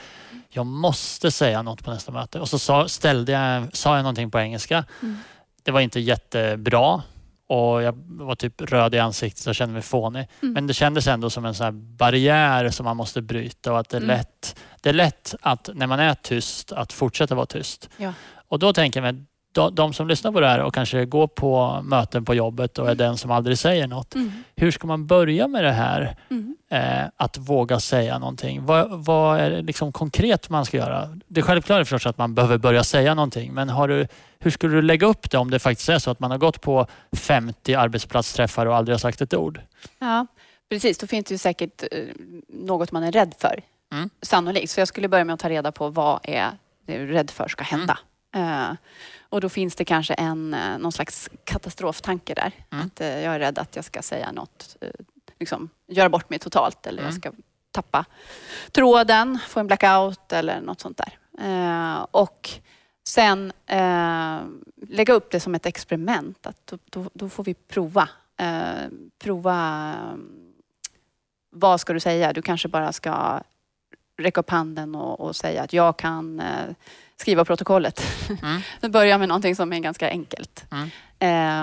jag 0.49 0.65
måste 0.65 1.31
säga 1.31 1.61
något 1.61 1.83
på 1.83 1.91
nästa 1.91 2.11
möte. 2.11 2.39
Och 2.39 2.49
så 2.49 2.59
sa, 2.59 2.87
ställde 2.87 3.31
jag, 3.31 3.75
sa 3.77 3.95
jag 3.95 4.03
någonting 4.03 4.31
på 4.31 4.39
engelska. 4.39 4.85
Mm. 5.01 5.17
Det 5.63 5.71
var 5.71 5.81
inte 5.81 5.99
jättebra 5.99 7.01
och 7.47 7.81
jag 7.83 7.93
var 8.07 8.35
typ 8.35 8.61
röd 8.61 8.95
i 8.95 8.99
ansiktet 8.99 9.47
och 9.47 9.55
kände 9.55 9.73
mig 9.73 9.81
fånig. 9.81 10.27
Mm. 10.41 10.53
Men 10.53 10.67
det 10.67 10.73
kändes 10.73 11.07
ändå 11.07 11.29
som 11.29 11.45
en 11.45 11.53
sån 11.55 11.63
här 11.63 11.71
barriär 11.71 12.69
som 12.69 12.83
man 12.83 12.97
måste 12.97 13.21
bryta 13.21 13.71
och 13.71 13.79
att 13.79 13.89
det 13.89 13.97
är 13.97 14.01
Mm. 14.01 14.17
lätt, 14.17 14.55
det 14.81 14.89
är 14.89 14.93
lätt 14.93 15.35
att 15.41 15.69
när 15.73 15.87
man 15.87 15.99
är 15.99 16.13
tyst 16.13 16.71
att 16.71 16.93
fortsätta 16.93 17.35
vara 17.35 17.45
tyst. 17.45 17.89
Ja. 17.97 18.13
Och 18.47 18.59
då 18.59 18.73
tänker 18.73 19.01
jag 19.03 19.13
mig, 19.15 19.25
de, 19.51 19.75
de 19.75 19.93
som 19.93 20.07
lyssnar 20.07 20.31
på 20.31 20.39
det 20.39 20.47
här 20.47 20.59
och 20.59 20.73
kanske 20.73 21.05
går 21.05 21.27
på 21.27 21.81
möten 21.83 22.25
på 22.25 22.33
jobbet 22.33 22.77
och 22.77 22.89
är 22.89 22.95
den 22.95 23.17
som 23.17 23.31
aldrig 23.31 23.57
säger 23.57 23.87
något. 23.87 24.15
Mm. 24.15 24.31
Hur 24.55 24.71
ska 24.71 24.87
man 24.87 25.07
börja 25.07 25.47
med 25.47 25.63
det 25.63 25.71
här? 25.71 26.15
Mm. 26.29 26.55
Eh, 26.69 27.09
att 27.17 27.37
våga 27.37 27.79
säga 27.79 28.19
någonting. 28.19 28.65
Vad, 28.65 29.05
vad 29.05 29.39
är 29.39 29.49
det 29.49 29.61
liksom 29.61 29.91
konkret 29.91 30.49
man 30.49 30.65
ska 30.65 30.77
göra? 30.77 31.17
Det 31.27 31.41
självklara 31.41 31.79
är 31.79 31.83
förstås 31.83 32.05
att 32.05 32.17
man 32.17 32.35
behöver 32.35 32.57
börja 32.57 32.83
säga 32.83 33.13
någonting. 33.13 33.53
Men 33.53 33.69
har 33.69 33.87
du, 33.87 34.07
hur 34.39 34.51
skulle 34.51 34.75
du 34.75 34.81
lägga 34.81 35.07
upp 35.07 35.31
det 35.31 35.37
om 35.37 35.51
det 35.51 35.59
faktiskt 35.59 35.89
är 35.89 35.99
så 35.99 36.11
att 36.11 36.19
man 36.19 36.31
har 36.31 36.37
gått 36.37 36.61
på 36.61 36.87
50 37.11 37.73
arbetsplatsträffar 37.73 38.65
och 38.65 38.75
aldrig 38.75 38.93
har 38.93 38.99
sagt 38.99 39.21
ett 39.21 39.33
ord? 39.33 39.61
Ja, 39.99 40.27
precis. 40.69 40.97
Då 40.97 41.07
finns 41.07 41.25
det 41.25 41.33
ju 41.33 41.37
säkert 41.37 41.83
eh, 41.91 41.99
något 42.47 42.91
man 42.91 43.03
är 43.03 43.11
rädd 43.11 43.33
för. 43.39 43.61
Mm. 43.93 44.09
Sannolikt. 44.21 44.71
Så 44.71 44.81
jag 44.81 44.87
skulle 44.87 45.07
börja 45.07 45.25
med 45.25 45.33
att 45.33 45.39
ta 45.39 45.49
reda 45.49 45.71
på 45.71 45.89
vad 45.89 46.19
är 46.23 46.49
det 46.85 46.97
du 46.97 47.03
är 47.03 47.07
rädd 47.07 47.31
för 47.31 47.47
ska 47.47 47.63
hända. 47.63 47.99
Mm. 48.31 48.61
Eh, 48.61 48.75
och 49.31 49.41
då 49.41 49.49
finns 49.49 49.75
det 49.75 49.85
kanske 49.85 50.13
en, 50.13 50.53
eh, 50.53 50.77
någon 50.77 50.91
slags 50.91 51.29
katastroftanke 51.43 52.33
där. 52.33 52.51
Mm. 52.71 52.85
Att 52.85 53.01
eh, 53.01 53.07
jag 53.19 53.35
är 53.35 53.39
rädd 53.39 53.59
att 53.59 53.75
jag 53.75 53.85
ska 53.85 54.01
säga 54.01 54.31
något, 54.31 54.77
eh, 54.81 54.89
liksom 55.39 55.69
göra 55.87 56.09
bort 56.09 56.29
mig 56.29 56.39
totalt 56.39 56.87
eller 56.87 57.03
jag 57.03 57.09
Mm. 57.09 57.21
ska 57.21 57.31
tappa 57.71 58.05
tråden, 58.71 59.39
få 59.47 59.59
en 59.59 59.67
blackout 59.67 60.33
eller 60.33 60.61
något 60.61 60.79
sånt 60.81 60.97
där. 60.97 61.17
Eh, 61.41 62.05
och 62.11 62.49
sen 63.07 63.53
eh, 63.65 64.39
lägga 64.87 65.13
upp 65.13 65.31
det 65.31 65.39
som 65.39 65.55
ett 65.55 65.65
experiment. 65.65 66.47
Att 66.47 66.67
då, 66.67 66.77
då, 66.85 67.09
då 67.13 67.29
får 67.29 67.43
vi 67.43 67.53
prova. 67.53 68.09
Eh, 68.37 68.87
prova 69.19 69.93
vad 71.49 71.81
ska 71.81 71.93
du 71.93 71.99
säga? 71.99 72.33
Du 72.33 72.41
kanske 72.41 72.67
bara 72.67 72.91
ska 72.93 73.41
räcka 74.17 74.39
upp 74.39 74.49
handen 74.49 74.95
och, 74.95 75.19
och 75.19 75.35
säga 75.35 75.63
att 75.63 75.73
jag 75.73 75.97
kan 75.97 76.41
skriva 77.21 77.45
protokollet. 77.45 78.03
Mm. 78.43 78.61
Du 78.81 78.89
börjar 78.89 79.17
med 79.17 79.27
någonting 79.27 79.55
som 79.55 79.73
är 79.73 79.79
ganska 79.79 80.09
enkelt. 80.09 80.65
Mm. 80.71 80.89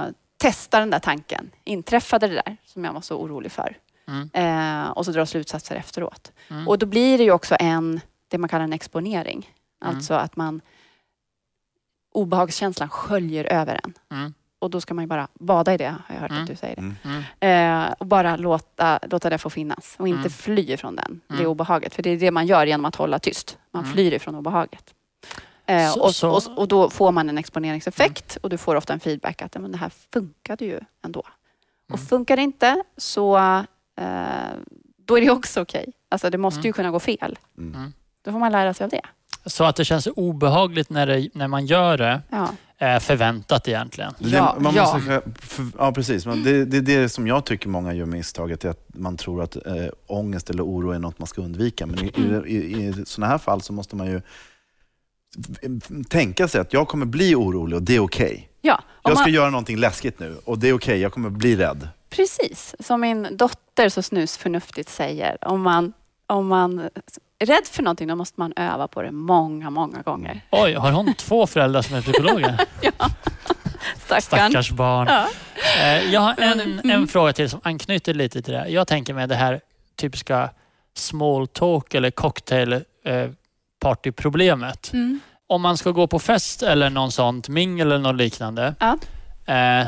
Eh, 0.07 0.11
testa 0.37 0.81
den 0.81 0.91
där 0.91 0.99
tanken. 0.99 1.51
Inträffade 1.65 2.29
det 2.29 2.35
där 2.35 2.57
som 2.67 2.85
jag 2.85 2.93
var 2.93 3.01
så 3.01 3.17
orolig 3.21 3.53
för? 3.53 3.77
Mm. 4.09 4.31
Eh, 4.33 4.89
och 4.91 5.05
så 5.05 5.13
dra 5.13 5.27
slutsatser 5.27 5.77
efteråt. 5.77 6.33
Mm. 6.51 6.69
Och 6.69 6.79
då 6.79 6.87
blir 6.87 7.19
det 7.19 7.25
ju 7.25 7.31
också 7.33 7.57
en, 7.61 8.01
det 8.29 8.39
man 8.39 8.49
kallar 8.49 8.65
en 8.65 8.73
exponering. 8.73 9.51
Mm. 9.85 9.97
Alltså 9.97 10.15
att 10.15 10.37
man 10.37 10.61
obehagskänslan 12.13 12.89
sköljer 12.89 13.45
över 13.45 13.81
en. 13.85 13.95
Mm. 14.19 14.35
Och 14.61 14.71
då 14.71 14.81
ska 14.81 14.95
man 14.95 15.05
ju 15.05 15.09
bara 15.09 15.29
bada 15.35 15.75
i 15.75 15.77
det, 15.77 15.85
har 16.09 16.15
jag 16.15 16.21
hört 16.21 16.31
Mm. 16.31 16.43
att 16.43 16.49
du 16.49 16.57
säger 16.57 16.77
det. 16.77 16.83
Mm. 16.83 17.23
Mm. 17.41 17.85
Eh, 17.87 17.93
och 17.99 18.07
bara 18.07 18.37
låta, 18.37 18.99
låta 19.11 19.31
det 19.31 19.39
få 19.39 19.51
finnas 19.51 19.97
och 19.99 20.09
inte 20.09 20.19
Mm. 20.21 20.31
fly 20.31 20.63
ifrån 20.73 20.97
den, 20.97 21.21
det 21.29 21.35
Mm. 21.35 21.47
obehaget. 21.47 21.95
För 21.95 22.03
det 22.03 22.11
är 22.11 22.17
det 22.17 22.31
man 22.31 22.47
gör 22.47 22.67
genom 22.67 22.85
att 22.85 22.97
hålla 22.97 23.19
tyst. 23.19 23.59
Man 23.71 23.83
Mm. 23.85 23.95
flyr 23.95 24.13
ifrån 24.15 24.35
obehaget. 24.35 24.95
Eh, 25.69 25.93
Så- 25.93 26.01
och, 26.03 26.15
så- 26.15 26.31
och, 26.31 26.59
och 26.59 26.69
då 26.69 26.91
får 26.91 27.13
man 27.13 27.29
en 27.29 27.39
exponeringseffekt 27.39 28.39
och 28.43 28.51
du 28.51 28.59
får 28.59 28.77
ofta 28.77 28.93
en 28.93 29.01
feedback 29.01 29.43
att 29.43 29.55
men 29.61 29.73
det 29.73 29.79
här 29.79 29.93
funkade 30.13 30.65
ju 30.65 30.81
ändå. 31.05 31.21
Och 31.91 31.99
Mm. 31.99 32.07
funkar 32.07 32.37
det 32.37 32.43
inte 32.43 32.83
så 32.97 33.37
eh, 33.37 34.05
då 35.07 35.17
är 35.19 35.21
det 35.21 35.31
också 35.31 35.63
okej. 35.63 35.93
Alltså 36.09 36.31
det 36.31 36.39
måste 36.39 36.61
ju 36.61 36.67
Mm. 36.69 36.73
kunna 36.73 36.91
gå 36.91 37.01
fel. 37.01 37.39
Mm. 37.59 37.93
Då 38.25 38.33
får 38.33 38.39
man 38.39 38.53
lära 38.53 38.75
sig 38.75 38.85
av 38.85 38.91
det. 38.91 39.03
Så 39.47 39.65
att 39.65 39.77
det 39.77 39.85
känns 39.85 40.07
obehagligt 40.17 40.91
när, 40.91 41.07
det, 41.07 41.29
när 41.35 41.49
man 41.49 41.67
gör 41.67 41.99
det 41.99 42.23
Ja. 42.31 42.49
är 42.79 43.01
förväntat 43.01 43.69
egentligen. 43.69 44.13
Det, 44.19 44.29
Ja, 44.29 44.57
man 44.61 44.75
ja. 44.75 44.95
Måste, 44.95 45.23
för, 45.41 45.67
ja, 45.79 45.93
precis. 45.93 46.27
Men 46.27 46.43
det, 46.43 46.65
det 46.65 46.77
är 46.77 46.83
det 47.01 47.09
som 47.09 47.27
jag 47.27 47.45
tycker 47.45 47.69
många 47.69 47.93
gör 47.95 48.07
misstaget, 48.07 48.65
är 48.65 48.69
att 48.71 48.87
man 48.95 49.17
tror 49.17 49.43
att 49.43 49.57
eh, 49.67 49.87
ångest 50.07 50.51
eller 50.51 50.63
oro 50.65 50.91
är 50.91 50.99
något 50.99 51.19
man 51.19 51.27
ska 51.27 51.43
undvika. 51.43 51.87
Men 51.87 51.99
i, 52.05 52.13
i, 52.47 52.55
i, 52.57 52.87
i 52.89 53.05
sådana 53.07 53.31
här 53.31 53.39
fall 53.39 53.63
så 53.63 53.73
måste 53.73 53.97
man 53.97 54.07
ju 54.07 54.21
tänka 56.11 56.49
sig 56.49 56.61
att 56.61 56.73
jag 56.73 56.89
kommer 56.89 57.07
bli 57.07 57.35
orolig 57.35 57.77
och 57.77 57.83
det 57.83 57.97
är 57.97 58.01
okej. 58.01 58.49
Ja, 58.61 58.75
om 58.75 58.83
Jag 59.11 59.13
ska 59.13 59.23
man, 59.25 59.33
göra 59.33 59.51
någonting 59.51 59.77
läskigt 59.77 60.19
nu 60.21 60.37
och 60.45 60.59
det 60.59 60.69
är 60.69 60.73
okej, 60.73 60.99
jag 61.01 61.13
kommer 61.13 61.31
bli 61.31 61.57
rädd. 61.57 61.89
precis. 62.11 62.75
Som 62.81 63.01
min 63.01 63.29
dotter 63.37 63.89
så 63.89 64.03
snusförnuftigt 64.03 64.89
säger. 64.91 65.49
Om 65.49 65.63
man, 65.63 65.93
om 66.27 66.47
man 66.47 66.79
är 67.39 67.47
rädd 67.47 67.67
för 67.71 67.83
någonting 67.83 68.09
då 68.09 68.15
måste 68.17 68.41
man 68.41 68.53
öva 68.57 68.89
på 68.89 69.03
det 69.03 69.11
många, 69.13 69.71
många 69.71 70.03
gånger. 70.03 70.41
Oj, 70.51 70.75
har 70.75 70.93
hon 70.93 71.15
två 71.19 71.47
föräldrar 71.47 71.83
som 71.83 71.97
är 71.97 72.03
psykologer? 72.03 72.61
Stackarn. 74.05 74.21
Stackars 74.51 74.71
barn. 74.71 75.07
Ja. 75.11 75.29
Eh, 75.83 76.13
Jag 76.13 76.21
har 76.21 76.35
en, 76.39 76.61
Mm. 76.61 76.91
en 76.91 77.09
fråga 77.09 77.33
till 77.33 77.51
som 77.51 77.61
anknyter 77.65 78.15
lite 78.15 78.43
till 78.43 78.53
det. 78.55 78.69
Jag 78.69 78.87
tänker 78.87 79.15
med 79.15 79.29
det 79.29 79.35
här 79.35 79.61
typiska 79.97 80.51
small 80.95 81.47
talk 81.49 81.95
eller 81.95 82.11
cocktail 82.11 82.73
eh, 82.73 82.83
partyproblemet. 83.79 84.93
Mm. 84.93 85.21
Om 85.47 85.63
man 85.63 85.77
ska 85.77 85.91
gå 85.91 86.07
på 86.07 86.19
fest 86.19 86.63
eller 86.63 86.91
någon 86.91 87.13
sånt 87.13 87.49
mingel 87.49 87.87
eller 87.87 87.99
något 87.99 88.17
liknande 88.17 88.75
Ja. 88.81 88.99
eh, 89.55 89.87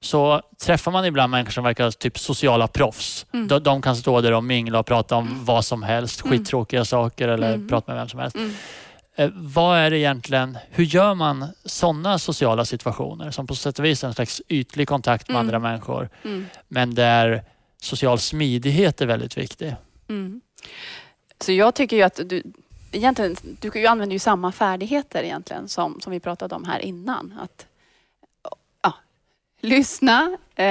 så 0.00 0.42
träffar 0.64 0.92
man 0.92 1.04
ibland 1.04 1.30
människor 1.30 1.50
som 1.52 1.64
verkar 1.64 1.90
typ 1.90 2.18
sociala 2.18 2.68
proffs. 2.68 3.26
Mm. 3.32 3.48
De, 3.48 3.58
de 3.62 3.82
kan 3.82 3.96
stå 3.96 4.20
där 4.20 4.32
och 4.32 4.44
mingla 4.44 4.78
och 4.78 4.86
prata 4.86 5.16
om 5.16 5.44
vad 5.44 5.64
som 5.64 5.82
helst, 5.82 6.24
Mm. 6.24 6.38
skittråkiga 6.38 6.84
saker 6.84 7.28
eller 7.28 7.54
Mm. 7.54 7.68
prata 7.68 7.92
med 7.92 8.00
vem 8.00 8.08
som 8.08 8.20
helst. 8.20 8.36
Mm. 8.36 8.52
Eh, 9.16 9.30
vad 9.34 9.78
är 9.78 9.90
det 9.90 9.98
egentligen, 9.98 10.58
hur 10.70 10.84
gör 10.84 11.14
man 11.14 11.46
sådana 11.64 12.18
sociala 12.18 12.64
situationer 12.64 13.30
som 13.30 13.46
på 13.46 13.54
sätt 13.54 13.78
och 13.78 13.84
vis 13.84 14.04
är 14.04 14.08
en 14.08 14.14
slags 14.14 14.42
ytlig 14.48 14.88
kontakt 14.88 15.28
med 15.28 15.34
Mm. 15.34 15.46
andra 15.46 15.58
människor 15.58 16.08
Mm. 16.24 16.46
men 16.68 16.94
där 16.94 17.42
social 17.82 18.18
smidighet 18.18 19.00
är 19.00 19.06
väldigt 19.06 19.36
viktig? 19.38 19.74
Mm. 20.08 20.40
Så 21.44 21.52
jag 21.52 21.74
tycker 21.74 21.96
ju 21.96 22.02
att 22.02 22.20
du, 22.24 22.42
egentligen, 22.92 23.36
du 23.60 23.86
använder 23.86 24.12
ju 24.12 24.18
samma 24.18 24.52
färdigheter 24.52 25.22
egentligen 25.22 25.68
som, 25.68 26.00
som 26.00 26.12
vi 26.12 26.20
pratade 26.20 26.54
om 26.54 26.64
här 26.64 26.78
innan. 26.78 27.34
Att 27.40 27.66
lyssna, 29.62 30.36
eh, 30.56 30.64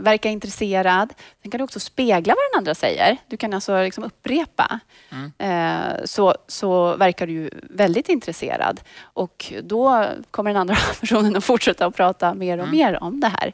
verka 0.00 0.28
intresserad. 0.28 1.12
Sen 1.42 1.50
kan 1.50 1.58
du 1.58 1.64
också 1.64 1.80
spegla 1.80 2.34
vad 2.34 2.52
den 2.52 2.58
andra 2.58 2.74
säger. 2.74 3.16
Du 3.28 3.36
kan 3.36 3.54
alltså 3.54 3.82
liksom 3.82 4.04
upprepa. 4.04 4.80
Mm. 5.12 5.32
Eh, 5.38 6.04
så, 6.04 6.34
så 6.46 6.96
verkar 6.96 7.26
du 7.26 7.50
väldigt 7.70 8.08
intresserad. 8.08 8.80
Och 9.02 9.52
då 9.62 10.06
kommer 10.30 10.50
den 10.50 10.60
andra 10.60 10.74
personen 11.00 11.36
att 11.36 11.44
fortsätta 11.44 11.86
att 11.86 11.96
prata 11.96 12.34
mer 12.34 12.58
och 12.58 12.64
Mm. 12.68 12.76
mer 12.78 13.02
om 13.02 13.20
det 13.20 13.32
här. 13.40 13.52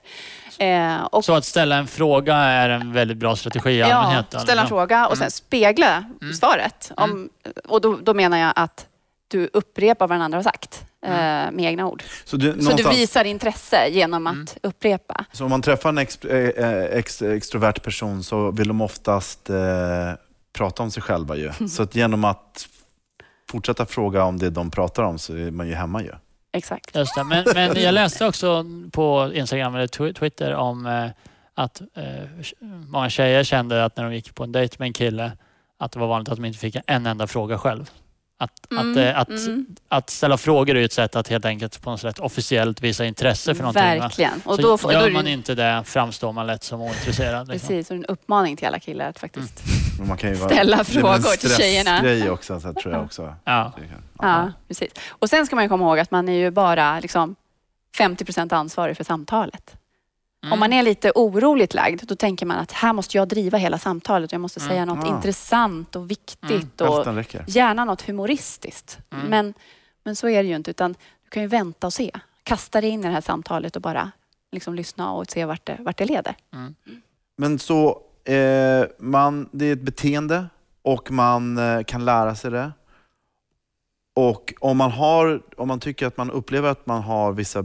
Eh, 0.58 1.02
och 1.04 1.24
Så 1.24 1.34
att 1.34 1.44
ställa 1.44 1.76
en 1.76 1.86
fråga 1.86 2.34
är 2.36 2.68
en 2.68 2.92
väldigt 2.92 3.16
bra 3.16 3.36
strategi 3.36 3.70
i 3.70 3.82
allmänhet? 3.82 4.26
Ja, 4.30 4.38
ställa 4.40 4.62
en 4.62 4.68
fråga 4.68 5.06
och 5.06 5.12
Mm. 5.16 5.24
sen 5.24 5.30
spegla 5.30 6.04
Mm. 6.22 6.34
svaret. 6.34 6.92
Om, 6.96 7.28
och 7.68 7.80
då, 7.80 7.96
då 8.02 8.14
menar 8.14 8.38
jag 8.38 8.52
att 8.56 8.86
du 9.28 9.50
upprepar 9.52 10.08
vad 10.08 10.14
den 10.14 10.22
andra 10.22 10.38
har 10.38 10.42
sagt 10.42 10.84
eh, 11.02 11.10
med 11.10 11.60
egna 11.60 11.86
ord. 11.86 12.02
Så, 12.24 12.36
du, 12.36 12.62
Så 12.62 12.72
du 12.76 12.88
visar 12.88 13.24
intresse 13.24 13.88
genom 13.88 14.26
att 14.26 14.32
Mm. 14.34 14.46
upprepa. 14.62 15.24
Så 15.32 15.44
om 15.44 15.50
man 15.50 15.62
träffar 15.62 15.88
en 15.88 15.98
ex, 15.98 16.24
eh, 16.24 16.64
eh, 16.64 16.84
ex, 16.98 17.22
extrovert 17.22 17.82
person 17.82 18.22
så 18.22 18.50
vill 18.50 18.68
de 18.68 18.80
oftast 18.80 19.50
eh, 19.50 19.56
prata 20.52 20.82
om 20.82 20.90
sig 20.90 21.02
själva 21.02 21.36
ju. 21.36 21.52
Så 21.68 21.82
att 21.82 21.94
genom 21.94 22.24
att 22.24 22.68
fortsätta 23.50 23.86
fråga 23.86 24.24
om 24.24 24.38
det 24.38 24.50
de 24.50 24.70
pratar 24.70 25.02
om 25.02 25.18
så 25.18 25.34
är 25.36 25.50
man 25.50 25.68
ju 25.68 25.74
hemma 25.74 26.02
ju. 26.02 26.10
Exakt. 26.52 26.96
Just 26.96 27.14
det. 27.14 27.24
Men, 27.24 27.44
men 27.54 27.82
jag 27.82 27.94
läste 27.94 28.26
också 28.26 28.64
på 28.92 29.30
Instagram 29.34 29.74
eller 29.74 29.86
Twi- 29.86 30.12
Twitter 30.12 30.54
om 30.54 30.86
eh, 30.86 31.06
att 31.54 31.80
eh, 31.80 32.06
många 32.88 33.10
tjejer 33.10 33.44
kände 33.44 33.84
att 33.84 33.96
när 33.96 34.04
de 34.04 34.14
gick 34.14 34.34
på 34.34 34.44
en 34.44 34.52
dejt 34.52 34.76
med 34.78 34.86
en 34.86 34.92
kille 34.92 35.32
att 35.78 35.92
det 35.92 35.98
var 35.98 36.06
vanligt 36.06 36.28
att 36.28 36.36
de 36.36 36.44
inte 36.44 36.58
fick 36.58 36.76
en 36.86 37.06
enda 37.06 37.26
fråga 37.26 37.58
själv. 37.58 37.90
Att, 38.38 38.72
att, 38.78 38.96
eh, 38.96 39.18
att, 39.18 39.28
mm. 39.28 39.66
att 39.88 40.10
ställa 40.10 40.36
frågor 40.38 40.76
är 40.76 40.84
ett 40.84 40.92
sätt 40.92 41.16
att 41.16 41.28
helt 41.28 41.44
enkelt 41.44 41.82
på 41.82 41.90
något 41.90 42.00
sätt 42.00 42.18
officiellt 42.18 42.80
visa 42.80 43.04
intresse 43.04 43.54
för 43.54 43.62
någonting. 43.62 43.82
Verkligen. 43.82 44.40
Och 44.44 44.56
Så 44.56 44.62
då, 44.62 44.76
då 44.76 44.92
gör 44.92 45.06
det 45.06 45.12
man 45.12 45.26
ju- 45.26 45.32
inte 45.32 45.54
det 45.54 45.82
framstår 45.86 46.32
man 46.32 46.46
lätt 46.46 46.64
som 46.64 46.80
ointresserad. 46.80 47.48
Liksom. 47.48 47.68
Precis, 47.68 47.90
och 47.90 47.96
en 47.96 48.04
uppmaning 48.04 48.56
till 48.56 48.66
alla 48.66 48.78
killar 48.78 49.08
att 49.08 49.18
faktiskt... 49.18 49.62
Men 49.98 50.08
man 50.08 50.16
kan 50.16 50.30
ju 50.30 50.36
vara, 50.36 50.50
Ställa 50.50 50.76
det 50.76 50.80
är 50.82 50.84
frågor 50.84 51.16
en 51.16 51.38
till 51.38 51.50
tjejerna. 51.50 52.32
också, 52.32 52.60
så 52.60 52.72
tror 52.72 52.94
jag 52.94 53.04
också. 53.04 53.34
Ja. 53.44 53.72
Ja, 54.18 54.52
precis. 54.68 54.92
Och 55.08 55.30
sen 55.30 55.46
ska 55.46 55.56
man 55.56 55.64
ju 55.64 55.68
komma 55.68 55.84
ihåg 55.84 55.98
att 55.98 56.10
man 56.10 56.28
är 56.28 56.32
ju 56.32 56.50
bara 56.50 57.00
liksom 57.00 57.36
50 57.96 58.24
procent 58.24 58.52
ansvarig 58.52 58.96
för 58.96 59.04
samtalet. 59.04 59.76
Mm. 60.46 60.52
Om 60.52 60.58
man 60.60 60.72
är 60.72 60.82
lite 60.82 61.12
oroligt 61.14 61.74
lagd, 61.74 62.02
då 62.06 62.16
tänker 62.16 62.46
man 62.46 62.58
att 62.58 62.72
här 62.72 62.92
måste 62.92 63.16
jag 63.16 63.28
driva 63.28 63.58
hela 63.58 63.78
samtalet. 63.78 64.32
Jag 64.32 64.40
måste 64.40 64.60
Mm. 64.60 64.68
säga 64.70 64.84
något 64.84 65.06
Ja. 65.08 65.16
intressant 65.16 65.96
och 65.96 66.10
viktigt. 66.10 66.80
Mm. 66.80 66.92
Och 67.18 67.48
gärna 67.48 67.84
något 67.84 68.02
humoristiskt. 68.02 68.98
Mm. 69.12 69.26
Men, 69.26 69.54
men 70.04 70.16
så 70.16 70.28
är 70.28 70.42
det 70.42 70.48
ju 70.48 70.56
inte, 70.56 70.70
utan 70.70 70.92
du 71.24 71.30
kan 71.30 71.42
ju 71.42 71.48
vänta 71.48 71.86
och 71.86 71.92
se. 71.92 72.10
Kasta 72.42 72.80
dig 72.80 72.90
in 72.90 73.00
i 73.00 73.02
det 73.06 73.12
här 73.12 73.20
samtalet 73.20 73.76
och 73.76 73.82
bara 73.82 74.10
liksom 74.52 74.74
lyssna 74.74 75.12
och 75.12 75.30
se 75.30 75.44
vart 75.44 75.66
det, 75.66 75.76
vart 75.80 75.96
det 75.98 76.04
leder. 76.04 76.34
Men 77.36 77.58
så, 77.58 78.00
eh, 78.24 78.84
man, 78.98 79.48
det 79.52 79.66
är 79.66 79.72
ett 79.72 79.80
beteende 79.82 80.46
och 80.82 81.10
man 81.10 81.58
eh, 81.58 81.82
kan 81.82 82.04
lära 82.04 82.34
sig 82.34 82.50
det. 82.50 82.72
Och 84.14 84.54
om 84.60 84.76
man, 84.76 84.90
har, 84.90 85.42
om 85.56 85.68
man 85.68 85.80
tycker 85.80 86.06
att 86.06 86.16
man 86.16 86.30
upplever 86.30 86.68
att 86.70 86.86
man 86.86 87.02
har 87.02 87.32
vissa 87.32 87.64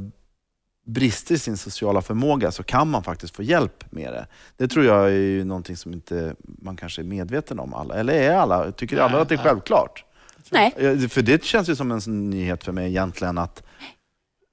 brister 0.85 1.35
i 1.35 1.39
sin 1.39 1.57
sociala 1.57 2.01
förmåga 2.01 2.51
så 2.51 2.63
kan 2.63 2.87
man 2.89 3.03
faktiskt 3.03 3.35
få 3.35 3.43
hjälp 3.43 3.91
med 3.91 4.13
det. 4.13 4.27
Det 4.57 4.67
tror 4.67 4.85
jag 4.85 5.05
är 5.07 5.11
ju 5.11 5.43
någonting 5.43 5.77
som 5.77 5.93
inte 5.93 6.35
man 6.43 6.75
kanske 6.77 7.01
är 7.01 7.03
medveten 7.03 7.59
om. 7.59 7.73
Alla. 7.73 7.95
Eller 7.95 8.13
är 8.13 8.35
alla? 8.35 8.71
Tycker 8.71 8.95
Nej, 8.95 9.05
alla 9.05 9.21
att 9.21 9.29
det 9.29 9.35
är 9.35 9.37
nej. 9.37 9.45
självklart? 9.45 10.05
Nej, 10.49 10.73
Eh, 10.77 11.07
För 11.07 11.21
det 11.21 11.43
känns 11.43 11.69
ju 11.69 11.75
som 11.75 11.91
en 11.91 12.29
nyhet 12.29 12.63
för 12.63 12.71
mig 12.71 12.87
egentligen 12.89 13.37
att, 13.37 13.63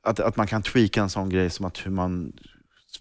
att, 0.03 0.21
att 0.21 0.37
man 0.37 0.47
kan 0.47 0.63
tweaka 0.63 1.01
en 1.03 1.11
sån 1.11 1.29
grej 1.29 1.51
som 1.51 1.67
att 1.67 1.87
hur 1.87 1.91
man 1.91 2.33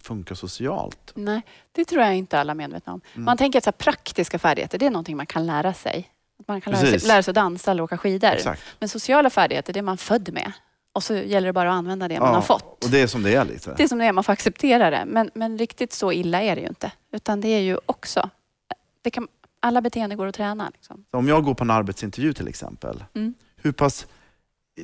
funkar 0.01 0.35
socialt. 0.35 1.11
nej, 1.15 1.41
det 1.71 1.85
tror 1.85 2.01
jag 2.03 2.15
inte 2.15 2.39
alla 2.39 2.51
är 2.51 2.55
medvetna 2.55 2.93
om. 2.93 3.01
Mm. 3.13 3.25
Man 3.25 3.37
tänker 3.37 3.57
att 3.57 3.63
så 3.63 3.67
här, 3.67 3.71
praktiska 3.77 4.39
färdigheter, 4.39 4.77
det 4.77 4.85
är 4.85 4.89
någonting 4.89 5.17
man 5.17 5.25
kan 5.25 5.45
lära 5.47 5.73
sig. 5.73 6.11
Att 6.39 6.47
Man 6.47 6.61
kan 6.61 6.73
lära 6.73 6.99
sig, 6.99 7.07
lära 7.07 7.23
sig 7.23 7.31
att 7.31 7.35
dansa 7.35 7.71
eller 7.71 7.83
åka 7.83 7.97
skidor. 7.97 8.31
Exakt. 8.31 8.63
Men 8.79 8.89
sociala 8.89 9.29
färdigheter, 9.29 9.73
det 9.73 9.79
är 9.79 9.83
man 9.83 9.97
född 9.97 10.33
med. 10.33 10.51
Och 10.97 11.03
så 11.03 11.13
gäller 11.15 11.47
det 11.47 11.53
bara 11.53 11.69
att 11.69 11.75
använda 11.77 12.07
det 12.07 12.19
man 12.19 12.29
Ja, 12.29 12.35
har 12.35 12.41
fått. 12.41 12.83
Och 12.83 12.89
det 12.89 13.01
är 13.01 13.07
som 13.07 13.23
det 13.23 13.35
är 13.35 13.45
lite. 13.45 13.73
Det 13.77 13.83
är 13.83 13.87
som 13.87 13.97
det 13.97 14.05
är, 14.05 14.11
man 14.13 14.23
får 14.23 14.33
acceptera 14.33 14.89
det. 14.89 15.03
Men, 15.07 15.29
men 15.33 15.57
riktigt 15.57 15.93
så 15.93 16.11
illa 16.11 16.41
är 16.41 16.55
det 16.55 16.61
ju 16.61 16.67
inte. 16.67 16.91
Utan 17.11 17.41
det 17.41 17.47
är 17.47 17.59
ju 17.59 17.77
också... 17.85 18.29
Det 19.01 19.09
kan, 19.11 19.27
alla 19.59 19.81
beteenden 19.81 20.17
går 20.17 20.27
att 20.27 20.35
träna. 20.35 20.69
Liksom. 20.73 21.05
Om 21.11 21.27
jag 21.27 21.43
går 21.43 21.53
på 21.53 21.63
en 21.63 21.71
arbetsintervju 21.71 22.33
till 22.33 22.47
exempel, 22.47 23.03
Mm. 23.15 23.33
hur 23.55 23.71
pass 23.71 24.07
eh, 24.77 24.83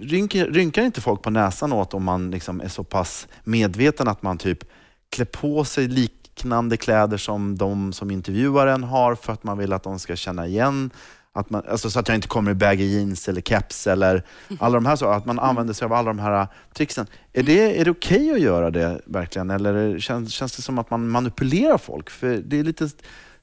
rynkar, 0.00 0.46
rynkar 0.46 0.82
inte 0.82 1.00
folk 1.00 1.22
på 1.22 1.30
näsan 1.30 1.72
åt 1.72 1.94
om 1.94 2.04
man 2.04 2.30
liksom 2.30 2.60
är 2.60 2.68
så 2.68 2.84
pass 2.84 3.28
medveten 3.44 4.08
att 4.08 4.22
man 4.22 4.38
typ 4.38 4.64
klär 5.10 5.24
på 5.24 5.64
sig 5.64 5.88
liknande 5.88 6.76
kläder 6.76 7.16
som 7.16 7.58
de 7.58 7.92
som 7.92 8.10
intervjuaren 8.10 8.84
har 8.84 9.14
för 9.14 9.32
att 9.32 9.44
man 9.44 9.58
vill 9.58 9.72
att 9.72 9.82
de 9.82 9.98
ska 9.98 10.16
känna 10.16 10.46
igen 10.46 10.90
att 11.38 11.50
man, 11.50 11.62
alltså 11.68 11.90
så 11.90 11.98
att 12.00 12.08
jag 12.08 12.14
inte 12.14 12.28
kommer 12.28 12.50
i 12.50 12.54
baggy 12.54 12.84
jeans 12.84 13.28
eller 13.28 13.40
keps 13.40 13.86
eller 13.86 14.22
alla 14.60 14.74
de 14.74 14.86
här 14.86 14.96
sakerna. 14.96 15.16
Att 15.16 15.26
man 15.26 15.38
använder 15.38 15.74
sig 15.74 15.86
av 15.86 15.92
alla 15.92 16.06
de 16.10 16.18
här 16.18 16.46
tricksen. 16.74 17.06
Är 17.32 17.42
det, 17.42 17.80
är 17.80 17.84
det 17.84 17.90
okej 17.90 18.32
att 18.32 18.40
göra 18.40 18.70
det 18.70 19.00
verkligen? 19.04 19.50
Eller 19.50 19.98
känns, 19.98 20.32
känns 20.32 20.56
det 20.56 20.62
som 20.62 20.78
att 20.78 20.90
man 20.90 21.08
manipulerar 21.08 21.78
folk? 21.78 22.10
För 22.10 22.36
det 22.36 22.58
är 22.58 22.64
lite 22.64 22.88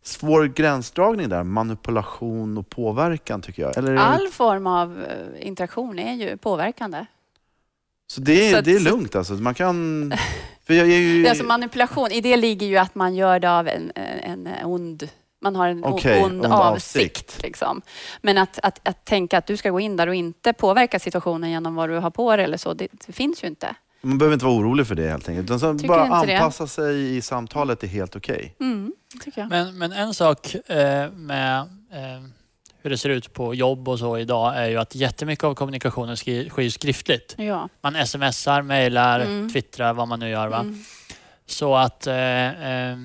svår 0.04 0.46
gränsdragning 0.46 1.30
där. 1.30 1.44
Manipulation 1.44 2.58
och 2.58 2.70
påverkan 2.70 3.42
tycker 3.42 3.62
jag. 3.62 3.78
Eller 3.78 3.96
All 3.96 4.28
form 4.28 4.68
av 4.68 5.04
eh, 5.04 5.48
interaktion 5.48 6.00
är 6.00 6.14
ju 6.14 6.38
påverkande. 6.38 7.06
så 8.08 8.22
det 8.22 8.48
är, 8.48 8.52
så 8.52 8.58
att- 8.58 8.66
det 8.66 8.76
är 8.76 8.80
lugnt 8.80 9.16
alltså. 9.16 9.34
Man 9.34 9.54
kan... 9.54 10.14
För 10.68 10.74
jag 10.74 10.88
är 10.92 10.98
ju... 10.98 11.22
Det 11.24 11.28
är 11.28 11.30
alltså 11.30 11.46
manipulation, 11.46 12.12
i 12.12 12.22
det 12.22 12.38
ligger 12.38 12.68
ju 12.68 12.78
att 12.78 12.96
man 12.96 13.16
gör 13.16 13.40
det 13.40 13.52
av 13.52 13.68
en, 13.68 13.92
en 14.24 14.50
ond 14.64 15.10
man 15.46 15.56
har 15.56 15.68
en 15.68 15.84
o- 15.86 15.88
Okej, 15.88 16.24
ond 16.24 16.46
ond 16.46 16.54
avsikt. 16.54 16.96
avsikt. 17.26 17.44
Liksom. 17.44 17.82
Men 18.22 18.38
att, 18.38 18.60
att, 18.64 18.88
att 18.88 19.06
tänka 19.06 19.38
att 19.38 19.48
du 19.48 19.58
ska 19.58 19.70
gå 19.70 19.80
in 19.80 19.96
där 19.98 20.08
och 20.08 20.16
inte 20.16 20.54
påverka 20.54 21.00
situationen 21.00 21.50
genom 21.50 21.76
vad 21.76 21.90
du 21.90 21.96
har 21.98 22.10
på 22.12 22.36
dig 22.36 22.46
eller 22.46 22.58
så, 22.58 22.74
det, 22.74 22.88
det 23.08 23.14
finns 23.14 23.44
ju 23.44 23.48
inte. 23.48 23.76
Man 24.02 24.18
behöver 24.18 24.34
inte 24.34 24.46
vara 24.46 24.56
orolig 24.56 24.88
för 24.88 24.96
det 24.96 25.10
helt 25.10 25.30
enkelt. 25.30 25.46
Utan 25.46 25.60
så 25.60 25.74
bara 25.88 26.06
inte 26.06 26.26
det. 26.28 26.36
anpassa 26.36 26.68
sig 26.68 27.16
i 27.18 27.22
samtalet 27.22 27.84
är 27.84 27.88
helt 27.88 28.16
okej. 28.16 28.56
Mm, 28.60 28.94
tycker 29.24 29.42
jag. 29.42 29.50
Men, 29.50 29.78
men 29.78 29.92
en 29.92 30.14
sak 30.14 30.56
eh, 30.56 31.12
med 31.12 31.60
eh, 31.92 32.24
hur 32.82 32.90
det 32.90 32.98
ser 32.98 33.10
ut 33.10 33.34
på 33.34 33.56
jobb 33.56 33.90
och 33.90 34.00
så 34.00 34.18
idag 34.18 34.58
är 34.58 34.66
ju 34.70 34.78
att 34.78 34.96
jättemycket 34.96 35.44
av 35.44 35.56
kommunikationen 35.56 36.18
skri- 36.18 36.50
sker 36.50 36.70
skriftligt. 36.70 37.36
Ja. 37.38 37.70
Man 37.82 38.08
smsar, 38.08 38.62
mejlar, 38.62 39.20
Mm. 39.20 39.54
twittrar, 39.54 39.94
vad 39.94 40.08
man 40.08 40.20
nu 40.20 40.30
gör. 40.30 40.48
Va? 40.48 40.60
Mm. 40.60 40.84
Så 41.46 41.76
att 41.76 42.08
eh, 42.08 42.16
eh, 42.72 42.98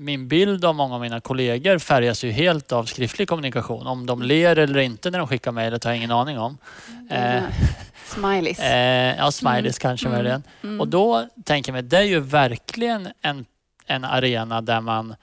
min 0.00 0.28
bild 0.28 0.64
av 0.64 0.74
många 0.74 0.94
av 0.94 1.00
mina 1.00 1.20
kollegor 1.20 1.78
färgas 1.78 2.24
ju 2.24 2.30
helt 2.30 2.72
av 2.72 2.84
skriftlig 2.84 3.28
kommunikation. 3.28 3.86
Om 3.86 4.06
de 4.06 4.22
ler 4.22 4.56
eller 4.58 4.78
inte 4.80 5.10
när 5.10 5.18
de 5.18 5.28
skickar 5.28 5.52
mejlet 5.52 5.84
har 5.84 5.90
jag 5.90 5.96
ingen 5.98 6.10
aning 6.10 6.38
om. 6.38 6.58
Eh, 7.10 7.42
Smileys. 8.04 8.58
Eh, 8.60 9.16
ja, 9.18 9.30
smileys 9.30 9.78
kanske 9.78 10.06
Mm. 10.06 10.16
möjligen. 10.18 10.42
Mm. 10.62 10.80
Och 10.80 10.88
då 10.88 11.28
tänker 11.44 11.70
jag 11.70 11.74
mig, 11.74 11.82
det 11.82 11.96
är 11.98 12.02
ju 12.02 12.20
verkligen 12.20 13.08
en, 13.22 13.44
en 13.86 14.04
arena 14.04 14.60
där 14.60 14.80
man 14.80 15.14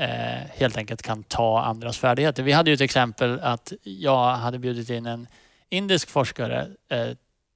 eh, 0.00 0.08
helt 0.56 0.76
enkelt 0.76 1.02
kan 1.02 1.22
ta 1.22 1.62
andras 1.62 1.98
färdigheter. 1.98 2.42
Vi 2.42 2.52
hade 2.52 2.70
ju 2.70 2.74
ett 2.74 2.80
exempel 2.80 3.40
att 3.40 3.72
jag 3.82 4.34
hade 4.34 4.58
bjudit 4.58 4.90
in 4.90 5.06
en 5.06 5.26
indisk 5.70 6.10
forskare 6.10 6.66
eh, 6.88 7.06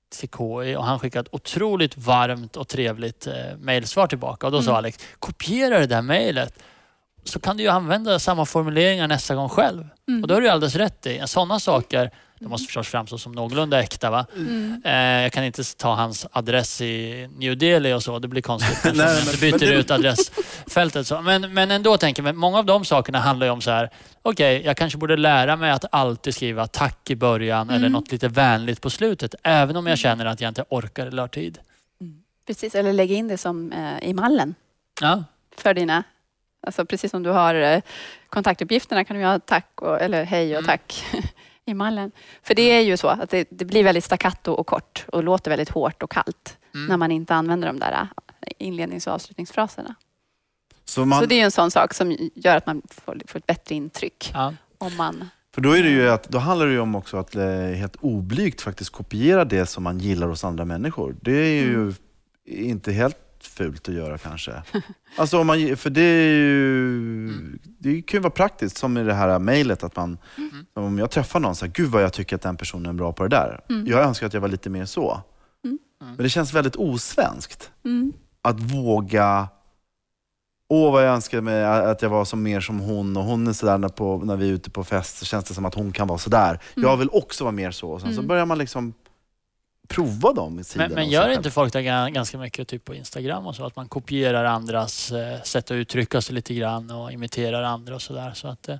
till 0.08 0.28
KI 0.28 0.76
och 0.76 0.84
han 0.84 0.98
skickade 0.98 1.28
ett 1.28 1.34
otroligt 1.34 1.96
varmt 1.96 2.56
och 2.56 2.68
trevligt 2.68 3.26
eh, 3.26 3.34
mejlsvar 3.58 4.06
tillbaka. 4.06 4.46
Och 4.46 4.52
då 4.52 4.62
sa 4.62 4.70
Mm. 4.70 4.78
Alex, 4.78 4.98
kopiera 5.18 5.78
det 5.78 5.86
där 5.86 6.02
mejlet 6.02 6.62
så 7.24 7.40
kan 7.40 7.56
du 7.56 7.62
ju 7.62 7.68
använda 7.68 8.18
samma 8.18 8.46
formuleringar 8.46 9.08
nästa 9.08 9.34
gång 9.34 9.48
själv. 9.48 9.88
Mm. 10.08 10.22
Och 10.22 10.28
då 10.28 10.34
har 10.34 10.40
du 10.40 10.48
alldeles 10.48 10.74
rätt 10.74 11.06
i. 11.06 11.22
Sådana 11.26 11.60
saker, 11.60 12.10
det 12.40 12.48
måste 12.48 12.66
förstås 12.66 12.88
framstå 12.88 13.18
som 13.18 13.32
någorlunda 13.32 13.80
äkta. 13.80 14.10
Va? 14.10 14.26
Mm. 14.36 14.82
Eh, 14.84 14.92
jag 15.22 15.32
kan 15.32 15.44
inte 15.44 15.76
ta 15.76 15.94
hans 15.94 16.26
adress 16.32 16.80
i 16.80 17.28
New 17.36 17.58
Delhi 17.58 17.92
och 17.92 18.02
så. 18.02 18.18
Det 18.18 18.28
blir 18.28 18.42
konstigt 18.42 18.78
Nej, 18.84 18.94
men- 18.94 19.18
inte 19.18 19.36
byter 19.40 19.70
men 19.70 19.78
ut 19.78 19.90
adressfältet. 19.90 21.06
Så. 21.06 21.20
Men, 21.22 21.54
men 21.54 21.70
ändå 21.70 21.96
tänker 21.96 22.22
jag, 22.22 22.36
många 22.36 22.58
av 22.58 22.64
de 22.66 22.84
sakerna 22.84 23.18
handlar 23.18 23.46
ju 23.46 23.52
om 23.52 23.60
så 23.60 23.70
här. 23.70 23.90
Okej, 24.22 24.62
jag 24.64 24.76
kanske 24.76 24.98
borde 24.98 25.16
lära 25.16 25.56
mig 25.56 25.70
att 25.70 25.84
alltid 25.92 26.34
skriva 26.34 26.66
tack 26.66 27.10
i 27.10 27.16
början 27.16 27.68
eller 27.70 27.78
Mm. 27.78 27.92
något 27.92 28.12
lite 28.12 28.28
vänligt 28.28 28.80
på 28.80 28.90
slutet. 28.90 29.34
Även 29.42 29.76
om 29.76 29.86
jag 29.86 29.98
känner 29.98 30.26
att 30.26 30.40
jag 30.40 30.48
inte 30.50 30.64
orkar 30.68 31.06
eller 31.06 31.22
har 31.22 31.28
tid. 31.28 31.58
Precis, 32.46 32.74
eller 32.74 32.92
lägga 32.92 33.14
in 33.14 33.28
det 33.28 33.38
som 33.38 33.72
eh, 33.72 34.08
i 34.08 34.14
mallen 34.14 34.54
Ja, 35.00 35.24
för 35.56 35.74
dina... 35.74 36.02
Alltså 36.66 36.84
precis 36.84 37.10
som 37.10 37.22
du 37.22 37.30
har 37.30 37.54
eh, 37.54 37.80
kontaktuppgifterna 38.28 39.04
kan 39.04 39.16
du 39.16 39.24
ha 39.24 39.38
tack 39.38 39.82
och, 39.82 40.00
eller 40.00 40.24
hej 40.24 40.56
och 40.56 40.62
Mm. 40.68 40.78
i 41.68 41.74
mallen. 41.74 42.10
För 42.42 42.54
det 42.54 42.62
är 42.62 42.80
ju 42.80 42.96
så 42.96 43.08
att 43.08 43.30
det, 43.30 43.48
det 43.50 43.64
blir 43.64 43.84
väldigt 43.84 44.04
staccato 44.04 44.52
och 44.52 44.66
kort 44.66 45.04
och 45.12 45.24
låter 45.24 45.50
väldigt 45.50 45.68
hårt 45.68 46.02
och 46.02 46.10
kallt 46.10 46.54
Mm. 46.74 46.86
när 46.86 46.96
man 46.96 47.10
inte 47.10 47.34
använder 47.34 47.68
de 47.68 47.78
där 47.80 47.92
eh, 47.92 48.52
inlednings 48.58 49.06
och 49.06 49.12
avslutningsfraserna. 49.12 49.94
Så 50.84 51.04
man, 51.04 51.20
Så 51.20 51.26
det 51.26 51.34
är 51.34 51.36
ju 51.36 51.42
en 51.42 51.50
sån 51.50 51.70
sak 51.70 51.94
som 51.94 52.16
gör 52.34 52.56
att 52.56 52.66
man 52.66 52.82
får, 52.90 53.20
får 53.26 53.38
ett 53.38 53.46
bättre 53.46 53.74
intryck. 53.74 54.30
ja. 54.34 54.54
Om 54.78 54.96
man, 54.96 55.28
För 55.54 55.60
då, 55.60 55.76
är 55.76 55.82
det 55.82 55.88
ju 55.88 56.08
att, 56.10 56.28
då 56.28 56.38
handlar 56.38 56.66
det 56.66 56.72
ju 56.72 56.80
om 56.80 56.94
också 56.94 57.16
att 57.16 57.36
eh, 57.36 57.46
helt 57.50 57.96
oblygt 58.00 58.60
faktiskt 58.60 58.90
kopiera 58.90 59.44
det 59.44 59.66
som 59.66 59.82
man 59.84 59.98
gillar 59.98 60.26
hos 60.28 60.44
andra 60.44 60.64
människor. 60.64 61.16
Det 61.20 61.32
är 61.32 61.60
ju 61.62 61.74
Mm. 61.74 61.94
inte 62.46 62.92
helt 62.92 63.16
fult 63.44 63.88
att 63.88 63.94
göra 63.94 64.18
kanske. 64.18 64.62
Alltså 65.16 65.38
om 65.40 65.46
man, 65.46 65.76
för 65.76 65.90
det 65.90 66.00
är 66.02 66.34
ju, 66.34 67.32
det 67.78 68.02
kan 68.02 68.18
ju 68.18 68.22
vara 68.22 68.30
praktiskt 68.30 68.76
som 68.76 68.98
i 68.98 69.04
det 69.04 69.14
här 69.14 69.38
mejlet 69.38 69.82
att 69.84 69.96
man, 69.96 70.18
Mm. 70.36 70.66
om 70.74 70.98
jag 70.98 71.10
träffar 71.10 71.40
någon 71.40 71.54
så 71.56 71.64
här, 71.66 71.72
gud 71.72 71.90
vad 71.90 72.02
jag 72.02 72.12
tycker 72.12 72.36
att 72.36 72.42
den 72.42 72.56
personen 72.56 72.86
är 72.86 72.92
bra 72.92 73.12
på 73.12 73.22
det 73.22 73.28
där. 73.36 73.60
Mm. 73.70 73.86
Jag 73.86 74.02
önskar 74.02 74.26
att 74.26 74.34
jag 74.34 74.40
var 74.40 74.48
lite 74.48 74.70
mer 74.70 74.84
så. 74.84 75.20
Mm. 75.64 75.78
Men 75.98 76.16
det 76.16 76.28
känns 76.28 76.52
väldigt 76.54 76.76
osvenskt 76.76 77.70
mm, 77.84 78.12
att 78.42 78.60
våga 78.60 79.48
Åh 80.70 80.92
vad 80.92 81.06
jag 81.06 81.14
önskar 81.14 81.40
mig 81.40 81.64
att 81.64 82.02
jag 82.02 82.10
var 82.10 82.24
som 82.24 82.42
mer 82.42 82.60
som 82.60 82.80
hon 82.80 83.16
och 83.16 83.24
hon 83.24 83.46
är 83.46 83.52
sådär 83.52 83.78
när, 83.78 83.88
på, 83.88 84.18
när 84.24 84.36
vi 84.36 84.48
är 84.48 84.52
ute 84.52 84.70
på 84.70 84.84
fest 84.84 85.18
så 85.18 85.24
känns 85.24 85.44
det 85.44 85.54
som 85.54 85.64
att 85.64 85.74
hon 85.74 85.92
kan 85.92 86.08
vara 86.08 86.18
sådär. 86.18 86.60
Jag 86.74 86.96
vill 86.96 87.08
också 87.12 87.44
vara 87.44 87.52
mer 87.52 87.70
så. 87.70 87.90
Och 87.90 88.00
sen 88.00 88.10
så 88.14 88.18
Mm. 88.20 88.28
börjar 88.28 88.46
man 88.46 88.58
liksom 88.58 88.94
prova 89.88 90.32
dem 90.32 90.58
i 90.60 90.64
sidorna. 90.64 90.88
Men, 90.88 90.94
men 90.94 91.08
gör 91.08 91.28
inte 91.28 91.50
folk 91.50 91.72
det 91.72 91.80
ga- 91.82 92.10
ganska 92.10 92.38
mycket 92.38 92.68
typ 92.68 92.84
på 92.84 92.94
Instagram 92.94 93.46
och 93.46 93.56
så? 93.56 93.66
Att 93.66 93.76
man 93.76 93.88
kopierar 93.88 94.44
andras 94.44 95.12
eh, 95.12 95.42
sätt 95.42 95.70
att 95.70 95.74
uttrycka 95.74 96.20
sig 96.20 96.34
lite 96.34 96.54
grann 96.54 96.90
och 96.90 97.12
imiterar 97.12 97.62
andra 97.62 97.94
och 97.94 98.02
sådär. 98.02 98.32
Så 98.34 98.48
att, 98.48 98.68
eh, 98.68 98.74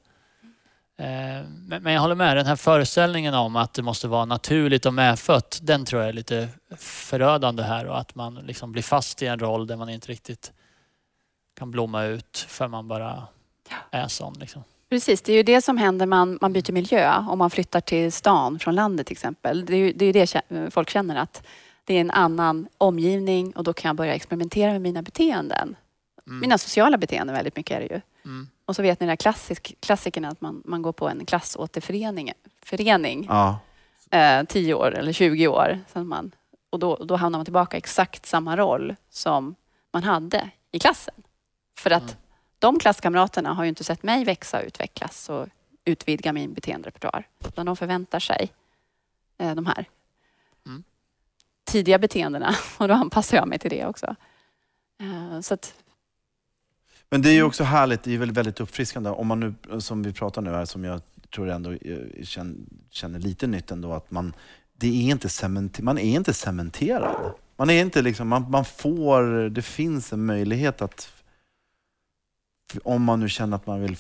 eh, 0.97 1.45
men, 1.49 1.83
men 1.83 1.93
jag 1.93 2.01
håller 2.01 2.15
med, 2.15 2.37
den 2.37 2.47
här 2.47 2.57
föreställningen 2.57 3.35
om 3.35 3.57
att 3.57 3.75
det 3.75 3.83
måste 3.83 4.09
vara 4.09 4.25
naturligt 4.25 4.87
och 4.87 4.95
medfött, 4.95 5.59
den 5.63 5.85
tror 5.85 6.03
jag 6.03 6.09
är 6.09 6.13
lite 6.13 6.49
förödande 6.77 7.63
här 7.63 7.87
och 7.87 7.99
att 7.99 8.15
man 8.15 8.35
liksom 8.35 8.73
blir 8.73 8.83
fast 8.83 9.23
i 9.23 9.27
en 9.27 9.39
roll 9.39 9.67
där 9.67 9.77
man 9.77 9.89
inte 9.89 10.09
riktigt 10.09 10.53
kan 11.59 11.71
blomma 11.71 12.05
ut 12.05 12.47
för 12.49 12.69
man 12.69 12.89
bara 12.89 13.23
är 13.91 14.09
sån. 14.09 14.35
Liksom. 14.41 14.63
Precis, 14.89 15.23
det 15.23 15.33
är 15.33 15.37
ju 15.37 15.43
det 15.43 15.63
som 15.63 15.77
händer 15.79 16.07
man, 16.07 16.39
man 16.41 16.53
byter 16.53 16.73
miljö. 16.73 17.25
Om 17.29 17.39
man 17.39 17.51
flyttar 17.51 17.81
till 17.81 18.13
stan 18.13 18.59
från 18.59 18.75
landet 18.75 19.07
till 19.07 19.15
exempel. 19.15 19.67
Det 19.67 19.73
är 19.75 19.79
ju 19.79 19.93
det, 19.93 20.07
är 20.07 20.13
det 20.13 20.71
folk 20.71 20.91
känner 20.91 21.17
att 21.17 21.47
det 21.85 21.95
är 21.95 22.01
en 22.01 22.11
annan 22.11 22.69
omgivning 22.79 23.53
och 23.53 23.65
då 23.65 23.73
kan 23.73 23.89
jag 23.89 23.97
börja 23.97 24.15
experimentera 24.15 24.73
med 24.73 24.81
mina 24.83 25.03
beteenden. 25.03 25.77
Mm. 26.27 26.41
Mina 26.41 26.59
sociala 26.59 26.99
beteenden 26.99 27.37
väldigt 27.37 27.57
mycket 27.57 27.77
är 27.77 27.81
det 27.81 27.95
ju. 27.95 28.01
Mm. 28.25 28.49
Och 28.65 28.77
så 28.77 28.83
vet 28.83 29.01
ni 29.01 29.05
den 29.05 29.09
där 29.09 29.17
klassisk, 29.17 29.75
klassikern 29.81 30.25
att 30.25 30.41
man, 30.41 30.63
man 30.65 30.83
går 30.83 30.93
på 30.93 31.09
en 31.09 31.27
klassåterförening 31.27 32.33
förening, 32.63 33.27
Ja. 33.29 33.59
eh, 34.11 34.45
10 34.45 34.75
år 34.75 34.95
eller 34.95 35.13
20 35.13 35.49
år. 35.49 35.79
Så 35.93 36.05
man, 36.05 36.31
och 36.71 36.79
då, 36.79 36.97
då 36.97 37.17
hamnar 37.17 37.39
man 37.39 37.47
tillbaka 37.47 37.77
i 37.77 37.79
exakt 37.79 38.27
samma 38.27 38.57
roll 38.57 38.95
som 39.11 39.55
man 39.93 40.03
hade 40.03 40.51
i 40.73 40.79
klassen. 40.79 41.15
För 41.79 41.91
att 41.91 42.03
Mm. 42.03 42.15
De 42.59 42.79
klasskamraterna 42.79 43.53
har 43.55 43.65
ju 43.65 43.69
inte 43.69 43.85
sett 43.85 44.03
mig 44.03 44.25
växa 44.25 44.59
och 44.59 44.65
utvecklas 44.67 45.29
och 45.29 45.49
utvidga 45.85 46.33
min 46.33 46.55
beteenderepertoar. 46.55 47.27
Utan 47.49 47.67
de 47.67 47.77
förväntar 47.77 48.21
sig 48.21 48.53
eh, 49.39 49.55
de 49.55 49.67
här 49.67 49.85
Mm. 50.67 50.83
tidiga 51.65 51.99
beteendena 51.99 52.55
och 52.79 52.89
då 52.89 52.95
anpassar 52.95 53.37
jag 53.37 53.49
mig 53.49 53.59
till 53.59 53.71
det 53.71 53.87
också. 53.87 54.17
Eh, 55.01 55.41
Så 55.41 55.55
att, 55.55 55.75
Men 57.11 57.23
det 57.23 57.31
är 57.31 57.35
ju 57.35 57.43
också 57.43 57.65
härligt, 57.65 58.03
det 58.03 58.15
är 58.15 58.19
väldigt, 58.19 58.37
väldigt 58.37 58.61
uppfriskande. 58.61 59.11
Om 59.11 59.27
man 59.27 59.41
nu, 59.41 59.55
som 59.81 60.03
vi 60.03 60.13
pratar 60.13 60.43
nu 60.43 60.51
här, 60.51 60.65
som 60.65 60.85
jag 60.85 61.01
tror 61.35 61.49
ändå 61.49 61.73
eh, 61.73 62.25
känner, 62.25 62.57
känner 62.91 63.19
lite 63.19 63.47
nytt 63.47 63.71
ändå, 63.71 63.93
att 63.93 64.11
man, 64.11 64.33
det 64.77 64.87
är 64.89 65.11
inte 65.11 65.29
cementer, 65.29 65.83
man 65.83 65.99
är 65.99 66.17
inte 66.17 66.35
cementerad. 66.35 67.33
Man 67.57 67.71
är 67.71 67.81
inte 67.81 68.03
liksom, 68.03 68.29
man, 68.29 68.51
man 68.51 68.65
får, 68.65 69.49
det 69.49 69.63
finns 69.63 70.13
en 70.13 70.27
möjlighet 70.27 70.83
att, 70.83 71.13
om 72.85 73.03
man 73.05 73.21
nu 73.21 73.29
känner 73.29 73.57
att 73.57 73.67
man 73.67 73.81
vill 73.83 73.97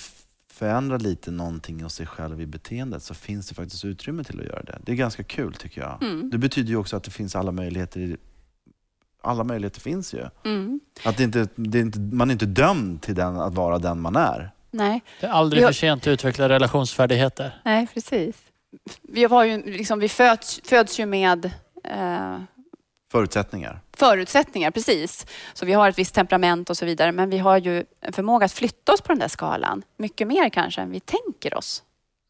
förändra 0.53 0.97
lite 0.97 1.31
någonting 1.31 1.83
hos 1.83 1.95
sig 1.95 2.07
själv 2.07 2.41
i 2.41 2.47
beteendet, 2.47 3.03
så 3.03 3.15
finns 3.15 3.49
det 3.49 3.55
faktiskt 3.55 3.85
utrymme 3.85 4.25
till 4.25 4.41
att 4.41 4.47
göra 4.47 4.63
det. 4.63 4.79
Det 4.83 4.93
är 4.93 4.97
ganska 4.97 5.23
kul 5.25 5.55
tycker 5.55 5.81
jag. 5.81 6.03
mm, 6.03 6.31
Det 6.31 6.39
betyder 6.39 6.69
ju 6.71 6.77
också 6.77 6.97
att 6.97 7.05
det 7.05 7.11
finns 7.11 7.37
alla 7.37 7.53
möjligheter, 7.53 8.01
i- 8.01 8.17
alla 9.23 9.45
möjligheter 9.45 9.81
finns 9.81 10.15
ju. 10.15 10.25
mm, 10.45 10.81
Att 11.05 11.17
det 11.17 11.23
inte, 11.25 11.49
det 11.57 11.79
är 11.79 11.83
inte, 11.83 11.99
man 12.01 12.31
är 12.31 12.33
inte 12.33 12.47
dömd 12.47 13.03
till 13.03 13.15
den, 13.15 13.37
att 13.41 13.55
vara 13.55 13.79
den 13.79 14.01
man 14.01 14.17
är. 14.17 14.51
nej, 14.71 15.03
Det 15.21 15.27
är 15.27 15.31
aldrig 15.31 15.63
Jag- 15.63 15.69
för 15.69 15.75
sent 15.75 16.03
att 16.03 16.09
utveckla 16.09 16.49
relationsfärdigheter. 16.49 17.61
nej, 17.65 17.87
precis. 17.95 18.37
Vi, 19.03 19.25
har 19.25 19.45
ju, 19.45 19.63
liksom, 19.71 19.99
vi 19.99 20.09
föds, 20.09 20.61
föds 20.65 21.01
ju 21.01 21.07
med 21.07 21.45
eh, 21.85 22.37
Förutsättningar. 23.11 23.81
förutsättningar, 23.97 24.71
precis. 24.71 25.27
Så 25.55 25.66
vi 25.66 25.73
har 25.73 25.88
ett 25.88 25.99
visst 25.99 26.14
temperament 26.14 26.71
och 26.71 26.77
så 26.77 26.85
vidare. 26.87 27.12
Men 27.12 27.31
vi 27.31 27.38
har 27.38 27.59
ju 27.59 27.85
en 28.01 28.12
förmåga 28.12 28.44
att 28.44 28.53
flytta 28.53 28.92
oss 28.92 29.01
på 29.01 29.12
den 29.12 29.18
där 29.18 29.29
skalan. 29.29 29.83
Mycket 29.97 30.29
mer 30.29 30.49
kanske 30.49 30.81
än 30.81 30.90
vi 30.90 31.01
tänker 31.01 31.55
oss. 31.55 31.83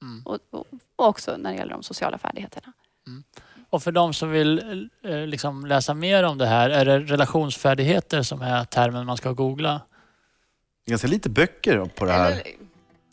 Mm. 0.02 0.22
Och, 0.24 0.38
och, 0.50 0.66
och 0.96 1.06
också 1.06 1.36
när 1.36 1.50
det 1.50 1.56
gäller 1.56 1.72
de 1.72 1.82
sociala 1.82 2.18
färdigheterna. 2.18 2.72
Och 3.70 3.82
för 3.82 3.92
de 3.92 4.14
som 4.14 4.30
vill 4.30 4.88
eh, 5.04 5.26
liksom 5.26 5.66
läsa 5.66 5.94
mer 5.94 6.22
om 6.24 6.38
det 6.38 6.46
här, 6.46 6.70
är 6.70 6.84
det 6.84 6.98
relationsfärdigheter 6.98 8.22
som 8.22 8.42
är 8.42 8.64
termen 8.64 9.06
man 9.06 9.16
ska 9.16 9.32
googla? 9.32 9.80
Ganska 10.86 11.08
lite 11.08 11.30
böcker 11.30 11.84
på 11.84 12.04
det 12.04 12.12
här. 12.12 12.30
Eller- 12.32 12.42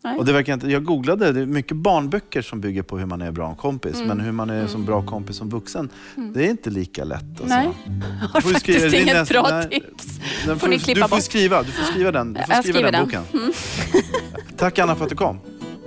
nej. 0.06 0.18
Och 0.18 0.24
det 0.24 0.32
verkar 0.32 0.54
inte, 0.54 0.66
jag 0.68 0.84
googlade, 0.84 1.32
det 1.32 1.40
är 1.40 1.46
mycket 1.46 1.76
barnböcker 1.76 2.42
som 2.42 2.60
bygger 2.60 2.82
på 2.82 2.98
hur 2.98 3.06
man 3.06 3.22
är 3.22 3.30
bra 3.32 3.54
kompis. 3.54 3.94
Mm. 3.94 4.08
Men 4.08 4.20
hur 4.20 4.32
man 4.32 4.50
är 4.50 4.66
som 4.66 4.84
bra 4.84 5.02
kompis 5.02 5.36
som 5.36 5.48
vuxen, 5.50 5.88
Mm. 6.16 6.32
det 6.32 6.46
är 6.46 6.50
inte 6.50 6.70
lika 6.70 7.04
lätt. 7.04 7.24
Alltså. 7.30 7.44
Nej. 7.46 7.68
Du 7.86 8.26
har 8.32 8.40
faktiskt 8.40 8.60
skriva- 8.60 8.96
inget 9.02 9.28
bra 9.28 9.48
nej, 9.50 9.68
tips. 9.70 10.20
Den 10.46 10.58
Får 10.58 10.68
ni 10.68 10.76
du 10.76 10.82
klippa 10.84 11.08
får 11.08 11.16
bort. 11.16 11.24
skriva, 11.24 11.62
du 11.62 11.70
får 11.72 11.84
skriva 11.84 12.12
den, 12.12 12.32
du 12.32 12.40
får 12.44 12.54
Jag 12.54 12.64
skriva 12.64 12.80
den, 12.82 12.92
den. 12.92 13.04
boken. 13.04 13.22
Mm. 13.34 13.52
Tack 14.56 14.78
Anna 14.78 14.94
för 14.96 15.04
att 15.04 15.10
du 15.10 15.16
kom. 15.16 15.38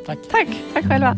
Tack. 0.06 0.18
Tack, 0.32 0.48
tack 0.74 0.86
själva. 0.86 1.18